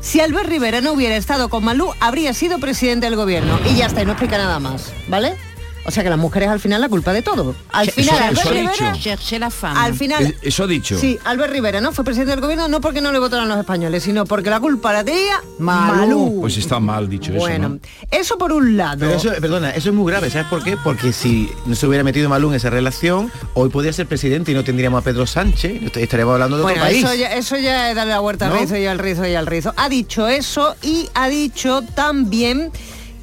[0.00, 3.58] si Albert Rivera no hubiera estado con Malú, habría sido presidente del gobierno.
[3.70, 5.36] Y ya está, y no explica nada más, ¿vale?
[5.84, 7.54] O sea que las mujeres al final la culpa de todo.
[7.72, 8.92] Al final, eso Albert Rivera...
[8.92, 9.02] dicho.
[9.02, 9.82] Cherché la fama.
[9.82, 10.24] Al final...
[10.26, 10.98] Eh, Eso ha dicho.
[10.98, 11.92] Sí, Albert Rivera, ¿no?
[11.92, 14.92] Fue presidente del gobierno no porque no le votaron los españoles, sino porque la culpa
[14.92, 16.38] la tenía Malú.
[16.42, 17.80] Pues está mal dicho Bueno, eso, ¿no?
[18.18, 18.98] eso por un lado.
[19.00, 20.76] Pero eso, perdona, eso es muy grave, ¿sabes por qué?
[20.76, 24.54] Porque si no se hubiera metido Malú en esa relación, hoy podría ser presidente y
[24.54, 27.04] no tendríamos a Pedro Sánchez, est- estaríamos hablando de Bueno, otro país.
[27.04, 29.46] eso ya, eso ya es darle la vuelta al rizo y al rizo y al
[29.46, 29.72] rizo.
[29.76, 32.70] Ha dicho eso y ha dicho también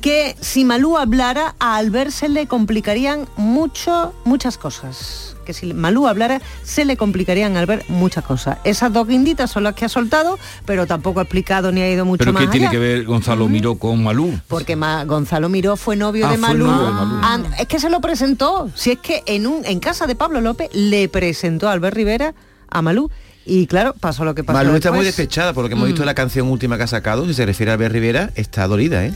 [0.02, 5.36] que si Malú hablara, a Albert se le complicarían mucho, muchas cosas.
[5.46, 8.58] Que si Malú hablara, se le complicarían a Albert muchas cosas.
[8.64, 12.04] Esas dos guinditas son las que ha soltado, pero tampoco ha explicado ni ha ido
[12.06, 14.38] mucho Pero más ¿qué tiene que ver Gonzalo Miró con Malú?
[14.48, 16.68] Porque Ma- Gonzalo Miró fue novio Ah, de fue Malú.
[16.68, 17.20] novio de Malú.
[17.24, 18.70] Ah, es que se lo presentó.
[18.76, 22.34] Si es que en un en casa de Pablo López le presentó a Albert Rivera
[22.70, 23.10] a Malú.
[23.50, 24.58] Y claro, pasó lo que pasó.
[24.58, 26.04] Malú está muy despechada por lo que hemos visto Mm.
[26.04, 29.06] en la canción última que ha sacado, si se refiere a Albert Rivera, está dolida,
[29.06, 29.14] ¿eh?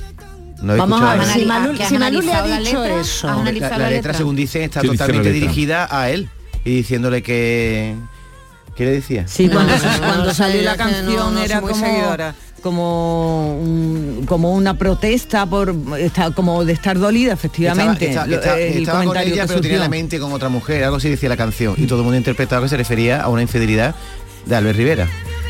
[0.62, 3.02] No Vamos a ver, si Malú, ¿Que has si Malú le ha dicho letra?
[3.02, 3.28] eso.
[3.28, 4.14] ¿Has La, analizado la la letra, letra?
[4.14, 6.30] según dicen, está ¿Qué dice la totalmente dirigida a él
[6.64, 7.96] y diciéndole que...
[8.76, 9.28] ¿Qué le decía?
[9.28, 12.36] Sí, No, cuando, no, no, cuando no, salió la canción era como, seguidora.
[12.64, 18.08] como, un- como una protesta por estar, como de estar dolida, efectivamente.
[18.10, 20.84] Estaba, Lo- estaba- el estaba con ella, que pero tenía la mente con otra mujer,
[20.86, 21.76] algo así decía la canción.
[21.78, 23.94] Y todo el mundo interpretaba que se refería a una infidelidad
[24.46, 25.08] de Albert Rivera.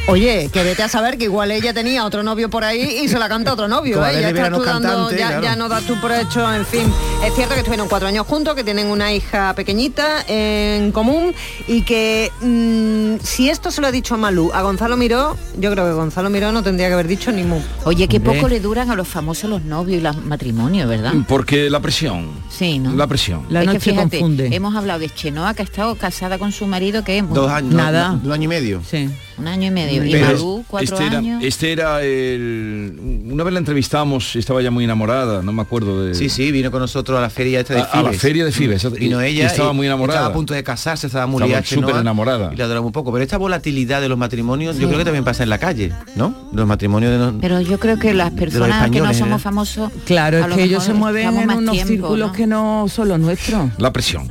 [0.07, 3.17] Oye, que vete a saber que igual ella tenía otro novio por ahí y se
[3.17, 4.19] la canta otro novio, ¿eh?
[4.19, 5.43] Ya, estás no tú dando- cantante, ya, claro.
[5.43, 6.91] ya no das tú por hecho, en fin.
[7.23, 11.33] Es cierto que estuvieron cuatro años juntos, que tienen una hija pequeñita en común
[11.67, 15.71] y que mm, si esto se lo ha dicho a Malú, a Gonzalo Miró, yo
[15.71, 17.59] creo que Gonzalo Miró no tendría que haber dicho ni mu.
[17.85, 18.35] Oye, qué Hombre.
[18.35, 21.13] poco le duran a los famosos los novios y los matrimonios, ¿verdad?
[21.27, 22.27] Porque la presión.
[22.49, 22.93] Sí, ¿no?
[22.95, 23.45] La presión.
[23.49, 24.49] La Es que noche fíjate, confunde.
[24.51, 27.73] Hemos hablado de Chenoa, que ha estado casada con su marido, que es Dos años,
[27.75, 28.09] Nada.
[28.09, 28.81] no, no, un año y medio.
[28.89, 29.07] Sí.
[29.37, 29.90] un año y medio.
[29.91, 32.99] Y Pero Malú, cuatro este era, este era el...
[33.31, 36.15] Una vez la entrevistamos, estaba ya muy enamorada, no me acuerdo de...
[36.15, 38.21] Sí, sí, vino con nosotros a la feria esta de A- a la Fibes.
[38.21, 38.91] feria de Fibes.
[38.93, 40.19] Vino y- ella y estaba muy enamorada.
[40.19, 42.51] Estaba a punto de casarse, estaba muy súper enamorada.
[42.53, 43.11] Y la adoramos un poco.
[43.11, 46.35] Pero esta volatilidad de los matrimonios, yo creo que también pasa en la calle, ¿no?
[46.53, 47.33] Los matrimonios de los...
[47.41, 49.43] Pero yo creo que las personas que no somos ¿eh?
[49.43, 49.91] famosos...
[50.05, 52.33] Claro, es que ellos se mueven en unos tiempo, círculos ¿no?
[52.35, 53.69] que no son los nuestros.
[53.77, 54.29] La presión.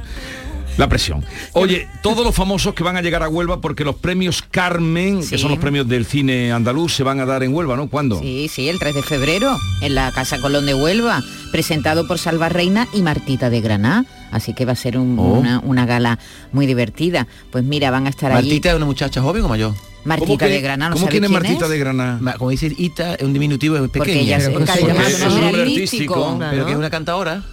[0.80, 1.22] La presión.
[1.52, 5.28] Oye, todos los famosos que van a llegar a Huelva porque los premios Carmen, Sí.
[5.30, 7.90] que son los premios del cine andaluz, se van a dar en Huelva, ¿no?
[7.90, 8.18] ¿Cuándo?
[8.18, 11.22] Sí, sí, el 3 de febrero, en la Casa Colón de Huelva,
[11.52, 14.06] presentado por Salva Reina y Martita de Granada.
[14.32, 15.34] Así que va a ser un- Oh.
[15.34, 16.18] una, una gala
[16.52, 17.26] muy divertida.
[17.50, 18.48] Pues mira, van a estar allí.
[18.48, 19.74] Martita es una muchacha joven o mayor.
[20.04, 22.36] Martita de Granada, ¿no ¿Cómo quién es Martita de Granada?
[22.38, 24.38] Como dice Ita, es un diminutivo, es Porque pequeña.
[24.50, 26.14] porque es un nombre nombre artístico.
[26.14, 26.38] artístico.
[26.50, 27.44] pero que es una cantadora.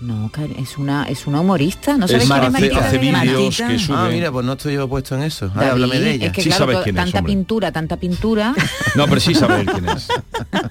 [0.00, 1.96] No, es una, es una humorista.
[1.96, 3.96] ¿No Es sabes quién es hace- Martita vídeos que sube.
[3.98, 5.48] Ah, mira, pues no estoy yo puesto en eso.
[5.48, 6.26] David, háblame de ella.
[6.26, 7.32] Es que Sí claro, sabes to- quién es, tanta hombre.
[7.32, 8.54] pintura, tanta pintura.
[8.94, 9.34] No, pero sí
[9.66, 10.08] quién es.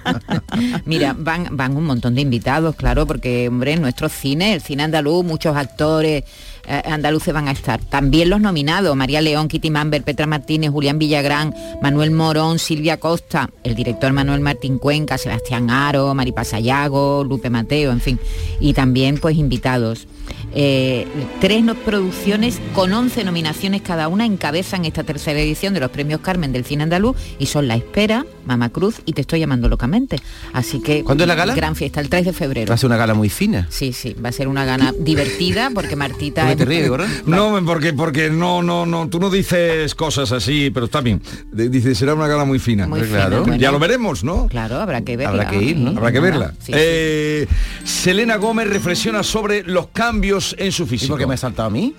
[0.86, 4.84] Mira, van, van un montón de invitados, claro, porque, hombre, en nuestro cine, el cine
[4.84, 6.24] andaluz, muchos actores
[6.68, 7.80] eh, andaluces van a estar.
[7.80, 13.50] También los nominados, María León, Kitty Mamber, Petra Martínez, Julián Villagrán, Manuel Morón, Silvia Costa,
[13.64, 18.20] el director Manuel Martín Cuenca, Sebastián Aro, Maripá Sayago, Lupe Mateo, en fin.
[18.60, 20.08] Y también, pues, invitados.
[20.58, 21.06] Eh,
[21.42, 26.22] tres no- producciones con 11 nominaciones cada una encabezan esta tercera edición de los premios
[26.22, 30.18] Carmen del cine andaluz y son La Espera, Mama Cruz y Te estoy llamando locamente.
[30.54, 31.56] Así que ¿Cuándo es la gala?
[31.56, 32.70] Gran fiesta, el 3 de febrero.
[32.70, 33.68] Va a ser una gala muy fina.
[33.70, 36.92] Sí, sí, va a ser una gana divertida porque Martita ¿Por qué te ríes?
[37.26, 41.22] No, porque porque no no no tú no dices cosas así, pero está bien.
[41.52, 42.88] Dices será una gala muy fina.
[42.88, 43.26] Muy Claro.
[43.30, 43.56] fina, bueno.
[43.58, 44.48] Ya lo veremos, ¿no?
[44.48, 45.44] Claro, habrá que verla.
[45.44, 45.90] Habrá que ir, ¿no?
[45.92, 46.52] Habrá que verla.
[46.60, 46.72] sí, sí.
[46.76, 47.48] Eh,
[47.84, 51.12] Selena Gómez reflexiona sobre los cambios en su ¿Y físico.
[51.14, 51.96] por qué me ha saltado a mí?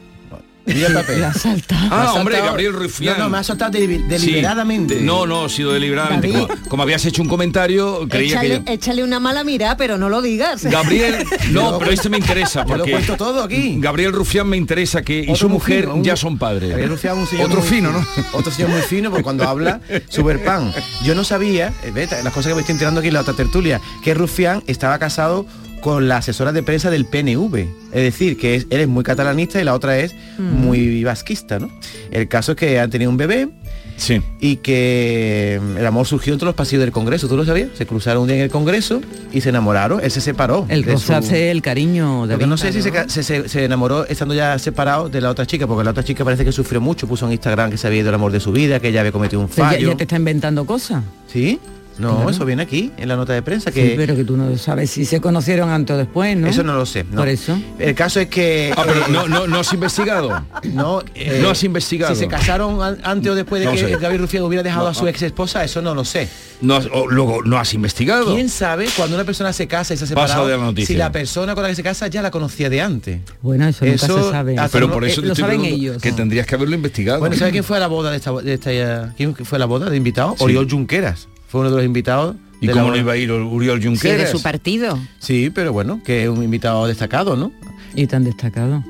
[0.66, 1.76] La salta.
[1.78, 3.18] Me ha Ah, hombre, saltado- Gabriel Rufián.
[3.18, 3.86] No, no, me ha saltado Sí.
[4.08, 5.00] deliberadamente.
[5.00, 6.32] No, no, ha sido deliberadamente.
[6.32, 8.72] Como, como habías hecho un comentario, creía Échale, que...
[8.72, 10.64] échale una mala mirada, pero no lo digas.
[10.64, 13.76] Gabriel, no, Yo- pero este me interesa Yo lo porque cuento todo aquí.
[13.78, 16.70] Gabriel Rufián me interesa que y su mujer fino, un- ya son padres.
[16.70, 18.04] Gabriel Rufián, un señor Otro muy- fino, ¿no?
[18.32, 20.72] Otro señor muy fino, porque cuando habla, super pan.
[21.04, 23.34] Yo no sabía, eh, ve, las cosas que me estoy enterando aquí en la otra
[23.34, 25.46] tertulia, que Rufián estaba casado
[25.80, 27.54] con la asesora de prensa del PNV.
[27.92, 31.70] Es decir, que es, él es muy catalanista y la otra es muy vasquista, ¿no?
[32.10, 33.48] El caso es que han tenido un bebé
[33.96, 34.20] Sí.
[34.40, 37.70] y que mm, el amor surgió entre los pasillos del Congreso, ¿tú lo sabías?
[37.74, 39.00] Se cruzaron un día en el Congreso
[39.32, 40.66] y se enamoraron, él se separó.
[40.68, 42.22] El de su- rozarse, el cariño.
[42.22, 42.46] Lo que David.
[42.46, 45.46] no sé si se, ca- se- se- se enamoró estando ya separado de la otra
[45.46, 48.00] chica, porque la otra chica parece que sufrió mucho, puso en Instagram que se había
[48.00, 49.88] ido el amor de su vida, que ella había cometido un O sea, ya, fallo.
[49.92, 51.02] ya te está inventando cosas.
[51.26, 51.58] ¿Sí?
[51.98, 52.30] No, Claro.
[52.30, 53.70] eso viene aquí, en la nota de prensa.
[53.70, 56.46] Sí, Que pero que tú no sabes si se conocieron antes o después, ¿no?
[56.46, 57.04] Eso no lo sé.
[57.04, 57.16] no.
[57.18, 57.58] Por eso.
[57.78, 58.72] El caso es que...
[58.76, 60.44] Ah, pero eh, no, no, no has investigado.
[60.64, 62.14] No, eh, No has investigado.
[62.14, 63.96] Si se casaron an- antes o después de No que sé.
[63.98, 66.28] David Rufián hubiera dejado No, a su ex esposa, eso no lo sé.
[66.60, 68.34] No has- o luego no has investigado.
[68.34, 70.14] ¿Quién sabe cuando una persona se casa y se de
[70.58, 70.86] noticia.
[70.86, 73.20] Si la persona con la que se casa ya la conocía de antes.
[73.42, 74.56] Bueno, eso, nunca Eso se sabe.
[74.72, 76.02] Pero por eso eh, te lo estoy saben ellos.
[76.02, 77.20] que tendrías que haberlo investigado.
[77.20, 79.58] Bueno, ¿sabe quién fue a la boda de esta, de esta eh, quién fue a
[79.60, 80.34] la boda de invitado?
[80.36, 80.44] Sí.
[80.44, 81.28] Oriol Junqueras.
[81.48, 82.36] Fue uno de los invitados.
[82.60, 84.30] ¿Y de la cómo no iba a ir Uriol Sí, de Junqueras?
[84.30, 84.98] su partido.
[85.18, 87.52] Sí, pero bueno, que es un invitado destacado, ¿no?
[87.94, 88.82] Y tan destacado.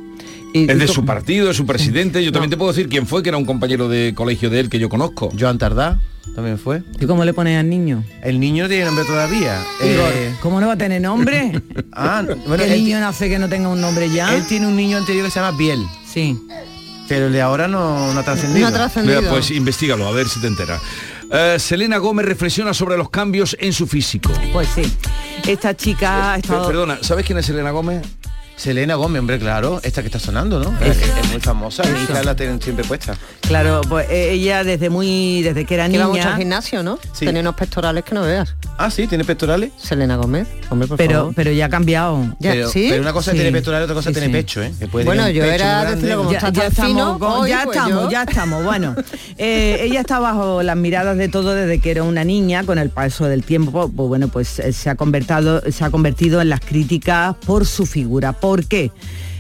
[0.55, 2.25] Y- es de su partido, de su presidente.
[2.25, 4.69] Yo también te puedo decir quién fue, que era un compañero de colegio de él
[4.71, 5.31] que yo conozco.
[5.39, 6.01] Joan Tardá
[6.35, 6.83] también fue.
[7.01, 8.05] ¿Y cómo le pones al niño?
[8.23, 9.61] El niño no tiene nombre todavía.
[9.83, 11.61] Eh, ¿Cómo no va a tener nombre?
[11.93, 14.35] ah, bueno, ¿Qué él, niño nace que no tenga un nombre ya?
[14.35, 16.39] él tiene un niño anterior que se llama Biel, Sí.
[17.09, 18.61] pero el de ahora no, no ha trascendido.
[18.61, 19.21] No ha trascendido.
[19.21, 20.81] Mira, pues investigalo, a ver si te enteras.
[21.31, 24.33] Eh, Selena Gómez reflexiona sobre los cambios en su físico.
[24.53, 24.83] Pues sí.
[25.47, 26.67] Esta chica ha Per- estado...
[26.69, 28.07] Perdona, ¿sabes quién es Selena Gómez?
[28.57, 30.75] Selena Gómez, hombre, claro, esta que está sonando, ¿no?
[30.81, 33.15] Es, es muy famosa, mi hija la tienen siempre puesta.
[33.43, 35.43] Claro, pues eh, ella desde muy...
[35.43, 36.37] desde que era Que va mucho al niña...
[36.39, 36.99] gimnasio, ¿no?
[37.13, 37.27] Sí.
[37.27, 38.57] Tenía unos pectorales que no veas.
[38.79, 39.73] Ah, sí, tiene pectorales.
[39.77, 41.35] Selena Gómez, hombre, por Pero, favor.
[41.37, 42.35] pero ya ha cambiado.
[42.41, 42.87] Ya, pero, ¿sí?
[42.89, 43.37] pero una cosa Sí.
[43.37, 44.33] es tener pectorales, otra cosa Sí, es tener sí.
[44.33, 44.73] pecho, ¿eh?
[44.79, 47.33] Que puede Bueno, tener yo pecho era decirlo como ya, está ya estamos, fino, con-
[47.33, 48.11] hoy, ya pues estamos, yo.
[48.11, 48.65] ya estamos.
[48.65, 48.97] Bueno,
[49.39, 52.89] eh, ella está bajo las miradas de todo desde que era una niña, con el
[52.91, 56.61] paso del tiempo, pues bueno, pues eh, se ha convertido, se ha convertido en las
[56.61, 58.33] críticas por su figura.
[58.33, 58.91] ¿Por qué?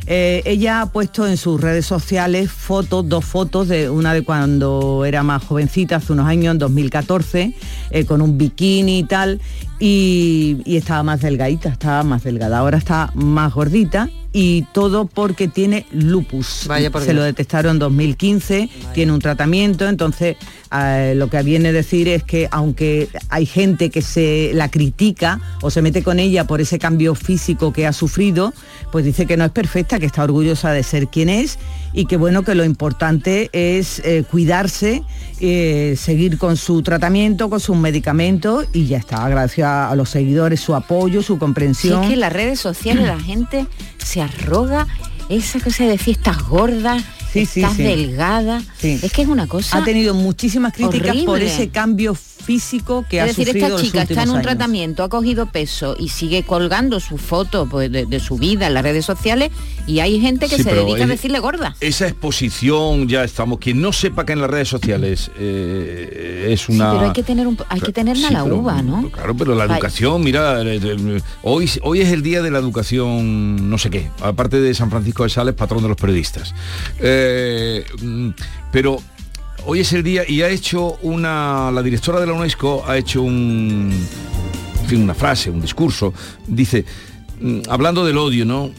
[0.08, 5.04] Eh, ella ha puesto en sus redes sociales fotos, dos fotos, de una de cuando
[5.04, 7.54] era más jovencita, hace unos años, en 2014,
[7.90, 9.40] eh, con un bikini y tal,
[9.80, 12.58] y, y estaba más delgadita, estaba más delgada.
[12.58, 14.08] Ahora está más gordita
[14.38, 16.64] y todo porque tiene lupus.
[16.66, 17.16] Vaya por Se Dios.
[17.16, 20.36] lo detectaron en 2015, tiene un tratamiento, entonces
[20.78, 25.40] eh, lo que viene a decir es que aunque hay gente que se la critica
[25.62, 28.52] o se mete con ella por ese cambio físico que ha sufrido,
[28.92, 31.58] pues dice que no es perfecta, que está orgullosa de ser quien es
[31.94, 35.02] y que bueno, que lo importante es eh, cuidarse,
[35.40, 40.60] eh, seguir con su tratamiento, con sus medicamentos y ya está, gracias a los seguidores,
[40.60, 42.02] su apoyo, su Si comprensión.
[42.02, 43.66] es que en las redes sociales la gente
[44.06, 44.86] se arroga
[45.28, 47.02] esa cosa de decir estás gorda,
[47.32, 47.82] Sí, estás sí.
[47.82, 48.62] delgada.
[48.82, 49.76] Es que es una cosa.
[49.78, 52.16] ha tenido muchísimas críticas por ese cambio
[52.46, 54.46] físico que es ha decir, sufrido esta los chica está en un años.
[54.46, 58.74] tratamiento, ha cogido peso y sigue colgando su foto pues, de, de su vida en
[58.74, 59.50] las redes sociales
[59.86, 61.76] y hay gente que Sí, se dedica a decirle gorda.
[61.80, 63.58] Esa exposición, ya estamos.
[63.58, 66.90] Quien no sepa que en las redes sociales eh, es una...
[66.90, 69.10] Sí, pero hay que tener un, hay que tenerla Sí, la pero- uva, ¿no?
[69.10, 73.68] Claro, pero la educación, mira, eh, eh, hoy, hoy es el día de la educación,
[73.68, 76.54] no sé qué, aparte de San Francisco de Sales, patrón de los periodistas.
[77.00, 78.30] Eh, mm,
[78.72, 79.00] pero
[79.66, 83.22] hoy es el día y ha hecho una, la directora de la UNESCO ha hecho
[83.22, 83.92] un,
[84.86, 86.14] fin, una frase, un discurso,
[86.46, 86.84] dice,
[87.40, 88.70] mm, hablando del odio, ¿no?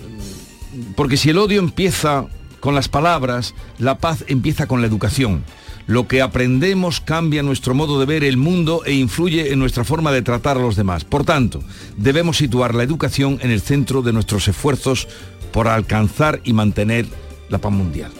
[0.95, 2.25] Porque si el odio empieza
[2.59, 5.43] con las palabras, la paz empieza con la educación.
[5.85, 10.11] Lo que aprendemos cambia nuestro modo de ver el mundo e influye en nuestra forma
[10.11, 11.05] de tratar a los demás.
[11.05, 11.63] Por tanto,
[11.95, 15.07] debemos situar la educación en el centro de nuestros esfuerzos
[15.53, 17.05] por alcanzar y mantener
[17.49, 18.11] la paz mundial.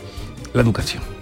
[0.53, 1.16] La educación.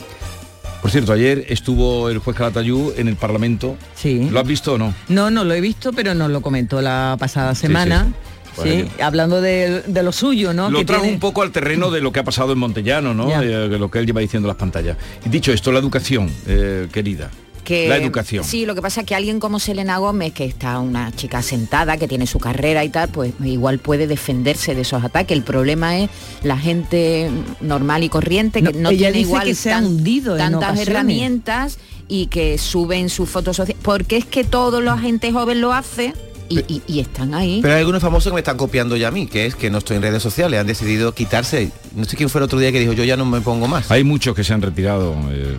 [0.85, 3.75] Por cierto, ayer estuvo el juez Calatayú en el Parlamento.
[3.95, 4.29] Sí.
[4.29, 4.93] ¿Lo has visto o no?
[5.07, 8.13] No, no lo he visto, pero nos lo comentó la pasada semana.
[8.61, 8.85] sí.
[9.01, 10.69] Hablando de, de lo suyo, ¿no?
[10.69, 13.31] Lo trajo tiene- un poco al terreno de lo que ha pasado en Montellano, ¿no?
[13.41, 14.95] Eh, de lo que él lleva diciendo en las pantallas.
[15.25, 17.31] Y dicho esto, la educación, eh, querida.
[17.65, 18.45] Que la educación.
[18.45, 21.97] Sí, lo que pasa es que alguien como Selena Gómez, que está una chica sentada,
[21.97, 25.35] que tiene su carrera y tal, pues igual puede defenderse de esos ataques.
[25.35, 26.09] El problema es
[26.43, 29.75] la gente normal y corriente que No, no, ella tiene dice igual que se ha
[29.75, 33.81] tan- hundido en tantas herramientas y que suben sus fotos sociales.
[33.83, 36.13] Porque es que toda la gente joven lo hace
[36.49, 37.59] y, y- y están ahí.
[37.61, 39.79] Pero hay algunos famosos que me están copiando ya a mí, que es que no
[39.79, 41.71] estoy en redes sociales, han decidido quitarse.
[41.95, 43.89] No sé quién fue el otro día que dijo, yo ya no me pongo más.
[43.91, 45.15] Hay muchos que se han retirado.
[45.31, 45.55] eh,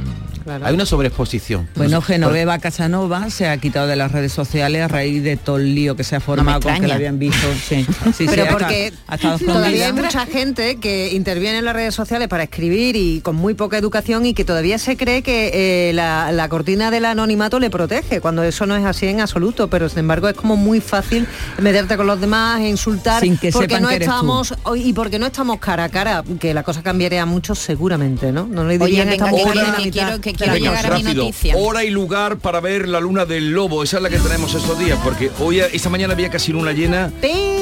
[0.62, 1.68] Hay una sobreexposición.
[1.74, 5.74] Bueno, Genoveva Casanova se ha quitado de las redes sociales a raíz de todo el
[5.74, 7.46] lío que se ha formado con que la habían visto.
[7.66, 7.84] Sí,
[8.16, 11.74] sí, pero sí, porque estado- ha estado todavía hay mucha gente que interviene en las
[11.74, 15.88] redes sociales para escribir y con muy poca educación y que todavía se cree que
[15.88, 19.68] eh, la, la cortina del anonimato le protege, cuando eso no es así en absoluto,
[19.68, 21.26] pero sin embargo es como muy fácil
[21.60, 24.14] meterte con los demás e insultar Sin que porque sepan no que eres tú.
[24.14, 28.46] estamos y porque no estamos cara a cara, que la cosa cambiaría mucho seguramente, ¿no?
[28.46, 31.02] No le Oye, venga, esta que, la que quiero, que quiero Venga, llegar a mi
[31.02, 31.24] rápido.
[31.24, 31.54] noticia.
[31.56, 33.82] Hora y lugar para ver la luna del lobo.
[33.82, 37.10] Esa es la que tenemos estos días, porque hoy, esta mañana había casi luna llena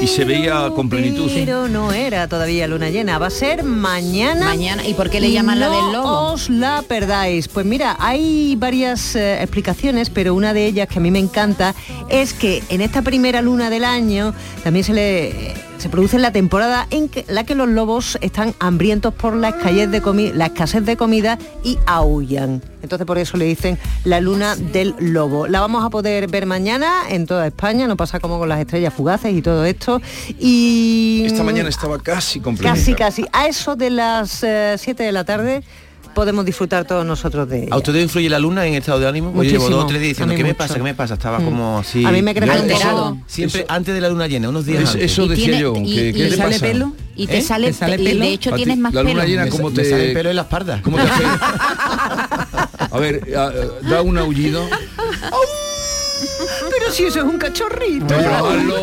[0.01, 1.31] y se veía con plenitud.
[1.33, 4.47] Pero no era todavía luna llena, va a ser mañana.
[4.47, 4.87] Mañana.
[4.87, 6.33] ¿Y por qué le llaman la del lobo?
[6.33, 7.49] os la perdáis.
[7.49, 11.75] Pues mira, hay varias eh, explicaciones, pero una de ellas que a mí me encanta
[12.09, 14.35] es que en esta primera luna del año
[14.65, 19.13] también se le se produce la temporada en que- la que los lobos están hambrientos
[19.13, 22.63] por la escasez de, comi- la escasez de comida y aullan.
[22.83, 25.47] Entonces por eso le dicen la luna del lobo.
[25.47, 28.95] La vamos a poder ver mañana en toda España, no pasa como con las estrellas
[28.95, 30.01] fugaces y todo esto.
[30.39, 32.73] Y Esta mañana estaba casi completa.
[32.75, 33.27] Casi, casi.
[33.33, 34.31] A eso de las
[34.77, 35.63] 7 de la tarde
[36.15, 37.69] podemos disfrutar todos nosotros de ella.
[37.75, 39.29] ¿A usted influye la luna en el estado de ánimo?
[39.35, 39.77] Yo llevo Muchísimo.
[39.77, 40.75] dos o tres días diciendo, A mí ¿qué me pasa?
[40.75, 41.15] ¿Qué me pasa?
[41.15, 41.45] Estaba Mm.
[41.45, 42.05] como así...
[42.05, 43.19] A mí me cree Yo que eso- alterado.
[43.27, 45.13] Siempre antes de la luna llena, unos días Es- antes.
[45.13, 46.67] eso decía yo, y- que- y ¿qué te sale pasa?
[46.67, 47.43] pelo, y te ¿Eh?
[47.43, 48.25] sale, ¿Te sale y pelo?
[48.25, 49.27] de hecho tienes más la luna pelo.
[49.29, 50.81] llena, Me ¿cómo sa- me te- sale el pelo en la espalda.
[50.83, 51.25] ¿Cómo te hace?
[52.91, 53.53] A ver, a-
[53.89, 54.67] da un aullido.
[56.71, 58.15] Pero si eso es un cachorrito.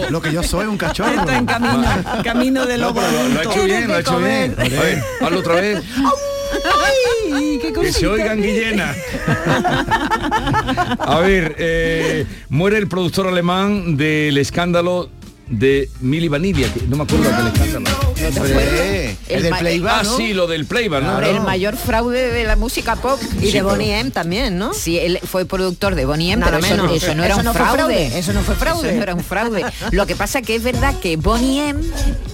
[0.09, 1.11] Lo que yo soy, un cachorro.
[1.11, 1.83] Está en camino,
[2.23, 3.01] camino de lobo.
[3.01, 4.55] lo, lo ha hecho bien, lo ha hecho bien.
[4.59, 5.81] A ver, hazlo otra vez.
[7.33, 8.93] Ay, qué Que se oigan Guillena.
[10.99, 15.09] A ver, eh, muere el productor alemán del escándalo
[15.51, 17.97] de Mili Vanillia, que no me acuerdo escándalo.
[18.17, 21.19] El El del playback, Ah, sí, lo del playback, ¿no?
[21.21, 23.19] El mayor fraude de la música pop.
[23.21, 24.73] Y Sí, de pero- Bonnie M también, ¿no?
[24.73, 26.91] Sí, él fue productor de Bonnie M, pero eso, menos.
[26.91, 27.77] eso no era Eso un fraude.
[27.77, 28.87] fraude, eso no fue fraude.
[28.89, 29.65] Eso no era un fraude.
[29.91, 31.81] Lo que pasa que es verdad que Bonnie M,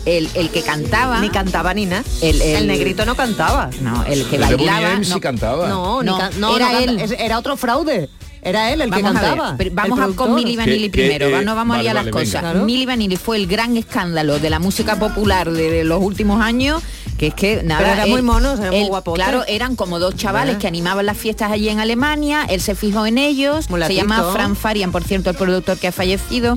[0.05, 1.19] el, el que cantaba...
[1.19, 2.03] Ni cantaba ni nada.
[2.21, 3.69] El, El, negrito no cantaba.
[3.81, 4.93] No, el que El de Bonnie bailaba...
[4.95, 5.21] M sí no.
[5.21, 5.67] cantaba.
[5.69, 6.99] No, No, no, era él.
[7.17, 8.09] Era otro fraude.
[8.41, 9.57] Era él el Vamos que a ver, cantaba.
[9.71, 10.35] vamos a con.
[10.35, 12.25] Milli Vanilli primero, eh, no vamos a ir a las vale, venga.
[12.25, 12.41] cosas.
[12.41, 12.63] Claro.
[12.65, 16.81] Milli Vanilli fue el gran escándalo de la música popular de, de los últimos años,
[17.17, 17.81] que es que nada.
[17.81, 19.15] Pero era él- muy monos, era muy guapote.
[19.21, 23.05] Claro, eran como dos chavales que animaban las fiestas allí en Alemania, él se fijó
[23.05, 23.99] en ellos, Mulatito.
[24.01, 26.55] se llama Fran Farian, por cierto, el productor que ha fallecido,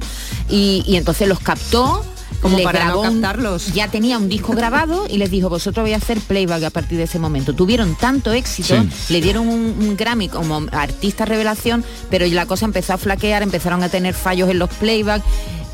[0.48, 2.04] y, y entonces los captó.
[2.40, 5.84] Como les para no grabó un- ya tenía un disco grabado y les dijo, vosotros
[5.84, 7.54] voy a hacer playback a partir de ese momento.
[7.54, 9.12] Tuvieron tanto éxito, Sí.
[9.12, 13.82] le dieron un, un Grammy como artista revelación, pero la cosa empezó a flaquear, empezaron
[13.82, 15.22] a tener fallos en los playback.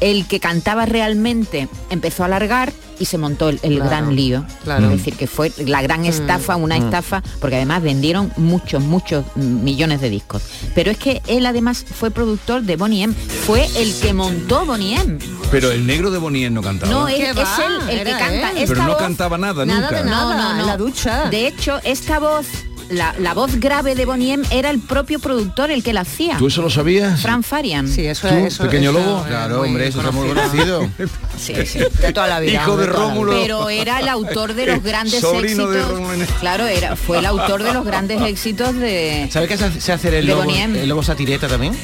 [0.00, 4.44] El que cantaba realmente empezó a alargar y se montó el, el Claro, gran lío.
[4.64, 4.86] claro.
[4.90, 9.62] Es decir, que fue la gran estafa, una estafa, porque además vendieron muchos, muchos mm,
[9.64, 10.42] millones de discos.
[10.74, 14.94] Pero es que él además fue productor de Bonnie M, fue el que montó Bonnie
[15.00, 15.18] M.
[15.50, 16.90] Pero el negro de Bonnie no cantaba.
[16.92, 17.56] No, él, ¿Qué es va?
[17.88, 18.50] él el que canta.
[18.50, 18.56] él.
[18.58, 20.02] Esta Pero no voz- cantaba nada, Nada nunca.
[20.02, 21.28] de nada, en la ducha.
[21.30, 22.46] De hecho, esta voz,
[22.90, 26.36] la, la voz grave de Bonnie M era el propio productor el que la hacía.
[26.38, 27.20] ¿Tú eso lo sabías?
[27.20, 27.88] Fran Farian.
[27.88, 28.54] Sí, eso ¿Tú, es.
[28.54, 29.20] Eso, pequeño eso lobo?
[29.20, 30.78] es Claro, hombre, eso está muy conocido.
[30.80, 31.08] conocido.
[31.38, 31.78] Sí, sí.
[32.00, 32.54] De toda la vida.
[32.62, 33.32] Hijo de Rómulo.
[33.32, 36.40] Pero era el autor de los grandes Sobrino de éxitos.
[36.40, 39.28] Claro, era, fue el autor de los grandes éxitos de.
[39.30, 41.76] ¿Sabe qué se hace- el De lobo, el lobo satireta también?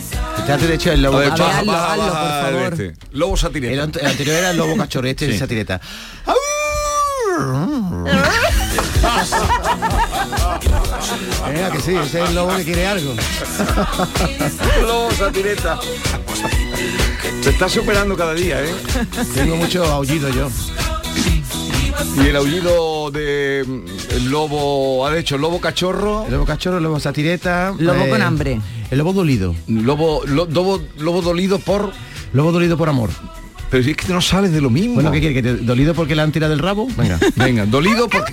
[0.46, 2.72] Te hace de hecho el lobo baja, hazlo, baja, hazlo, por baja favor.
[2.72, 2.92] este.
[3.12, 3.72] Lobo satireta.
[4.00, 5.32] el anterior era el lobo cachorrete Sí.
[5.32, 5.80] de satireta.
[11.46, 13.14] Venga, que sí, ese es el lobo que quiere algo.
[14.82, 15.78] Lobo satireta.
[17.42, 18.72] Se está superando cada día, ¿eh?
[19.34, 20.48] Tengo mucho aullido yo.
[22.22, 27.00] Y el aullido de el lobo, ha hecho lobo cachorro, El lobo cachorro, el lobo
[27.00, 27.70] satireta.
[27.70, 28.60] eh, Lobo con hambre.
[28.90, 29.54] El lobo dolido.
[29.66, 31.92] lobo, lo- lobo, lobo dolido por.
[32.32, 33.10] Lobo dolido por amor.
[33.70, 34.94] Pero si es que no sales de lo mismo.
[34.94, 35.34] Bueno, ¿qué quiere?
[35.34, 36.86] ¿Que te- ¿Dolido porque la han tirado del rabo?
[36.96, 37.18] Venga.
[37.36, 38.32] Venga, dolido porque.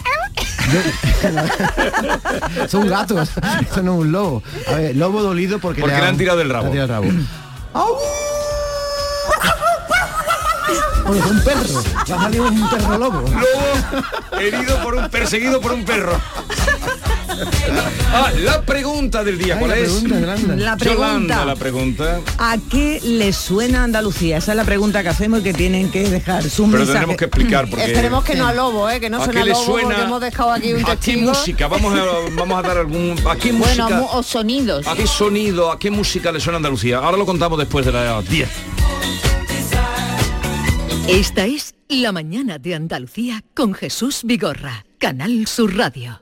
[2.69, 3.29] Son gatos.
[3.69, 4.43] Eso no es un lobo.
[4.67, 6.69] A ver, lobo dolido porque, Porque le han tirado del rabo.
[6.69, 7.23] tirado el rabo.
[11.07, 11.83] Oye, es un perro.
[11.97, 13.21] Va a salir un perro lobo.
[13.21, 16.13] Lobo herido por un perseguido por un perro.
[18.13, 19.89] Ah, la pregunta del día, Ay, ¿cuál la es?
[19.91, 20.15] pregunta.
[20.19, 21.45] La Yolanda, pregunta.
[21.45, 22.19] la pregunta.
[22.37, 24.37] ¿A qué le suena Andalucía?
[24.37, 26.87] Esa es la pregunta que hacemos y que tienen que dejar su Pero mensaje.
[26.91, 27.85] tendremos que explicar porque.
[27.85, 28.99] Esperemos que no a lobo, ¿eh?
[28.99, 30.03] que no ¿A suena le lobo porque suena?
[30.03, 31.67] hemos dejado aquí un ¿A qué música?
[31.67, 32.03] Vamos a,
[32.35, 33.15] vamos a dar algún.
[33.29, 33.99] ¿A qué Bueno, música?
[34.01, 34.87] mu- o sonidos.
[34.87, 36.97] ¿A qué sonido, a qué música le suena Andalucía?
[36.97, 38.49] Ahora lo contamos después de las 10.
[41.07, 46.21] Esta es La mañana de Andalucía con Jesús Vigorra, Canal Sur Radio.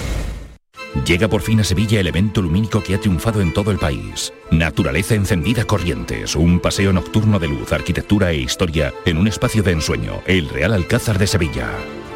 [1.05, 4.33] Llega por fin a Sevilla el evento lumínico que ha triunfado en todo el país.
[4.51, 9.71] Naturaleza encendida Corrientes, un paseo nocturno de luz, arquitectura e historia en un espacio de
[9.71, 11.69] ensueño, el Real Alcázar de Sevilla.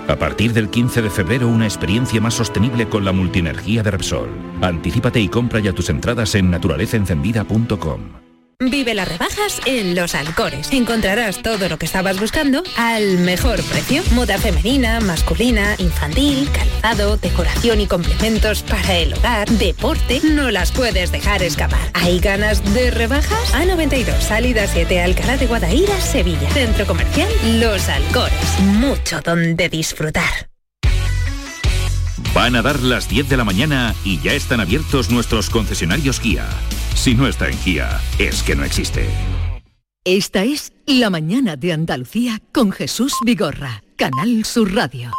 [0.07, 4.29] A partir del 15 de febrero, una experiencia más sostenible con la multienergía de Repsol.
[4.61, 8.24] Anticípate y compra ya tus entradas en naturalezaencendida.com.
[8.59, 10.71] Vive las rebajas en Los Alcores.
[10.71, 14.01] Encontrarás todo lo que estabas buscando al mejor precio.
[14.11, 20.21] Moda femenina, masculina, infantil, calzado, decoración y complementos para el hogar, deporte.
[20.23, 21.91] No las puedes dejar escapar.
[21.93, 23.53] ¿Hay ganas de rebajas?
[23.53, 26.49] A92, salida 7, Alcalá de Guadaira, Sevilla.
[26.51, 27.29] Centro comercial
[27.59, 28.59] Los Alcores.
[28.61, 30.49] Mucho donde disfrutar.
[32.33, 36.45] Van a dar las 10 de la mañana y ya están abiertos nuestros concesionarios Kia.
[36.95, 39.05] Si no está en Kia, es que no existe.
[40.05, 45.11] Esta es La mañana de Andalucía con Jesús Vigorra, Canal Sur Radio.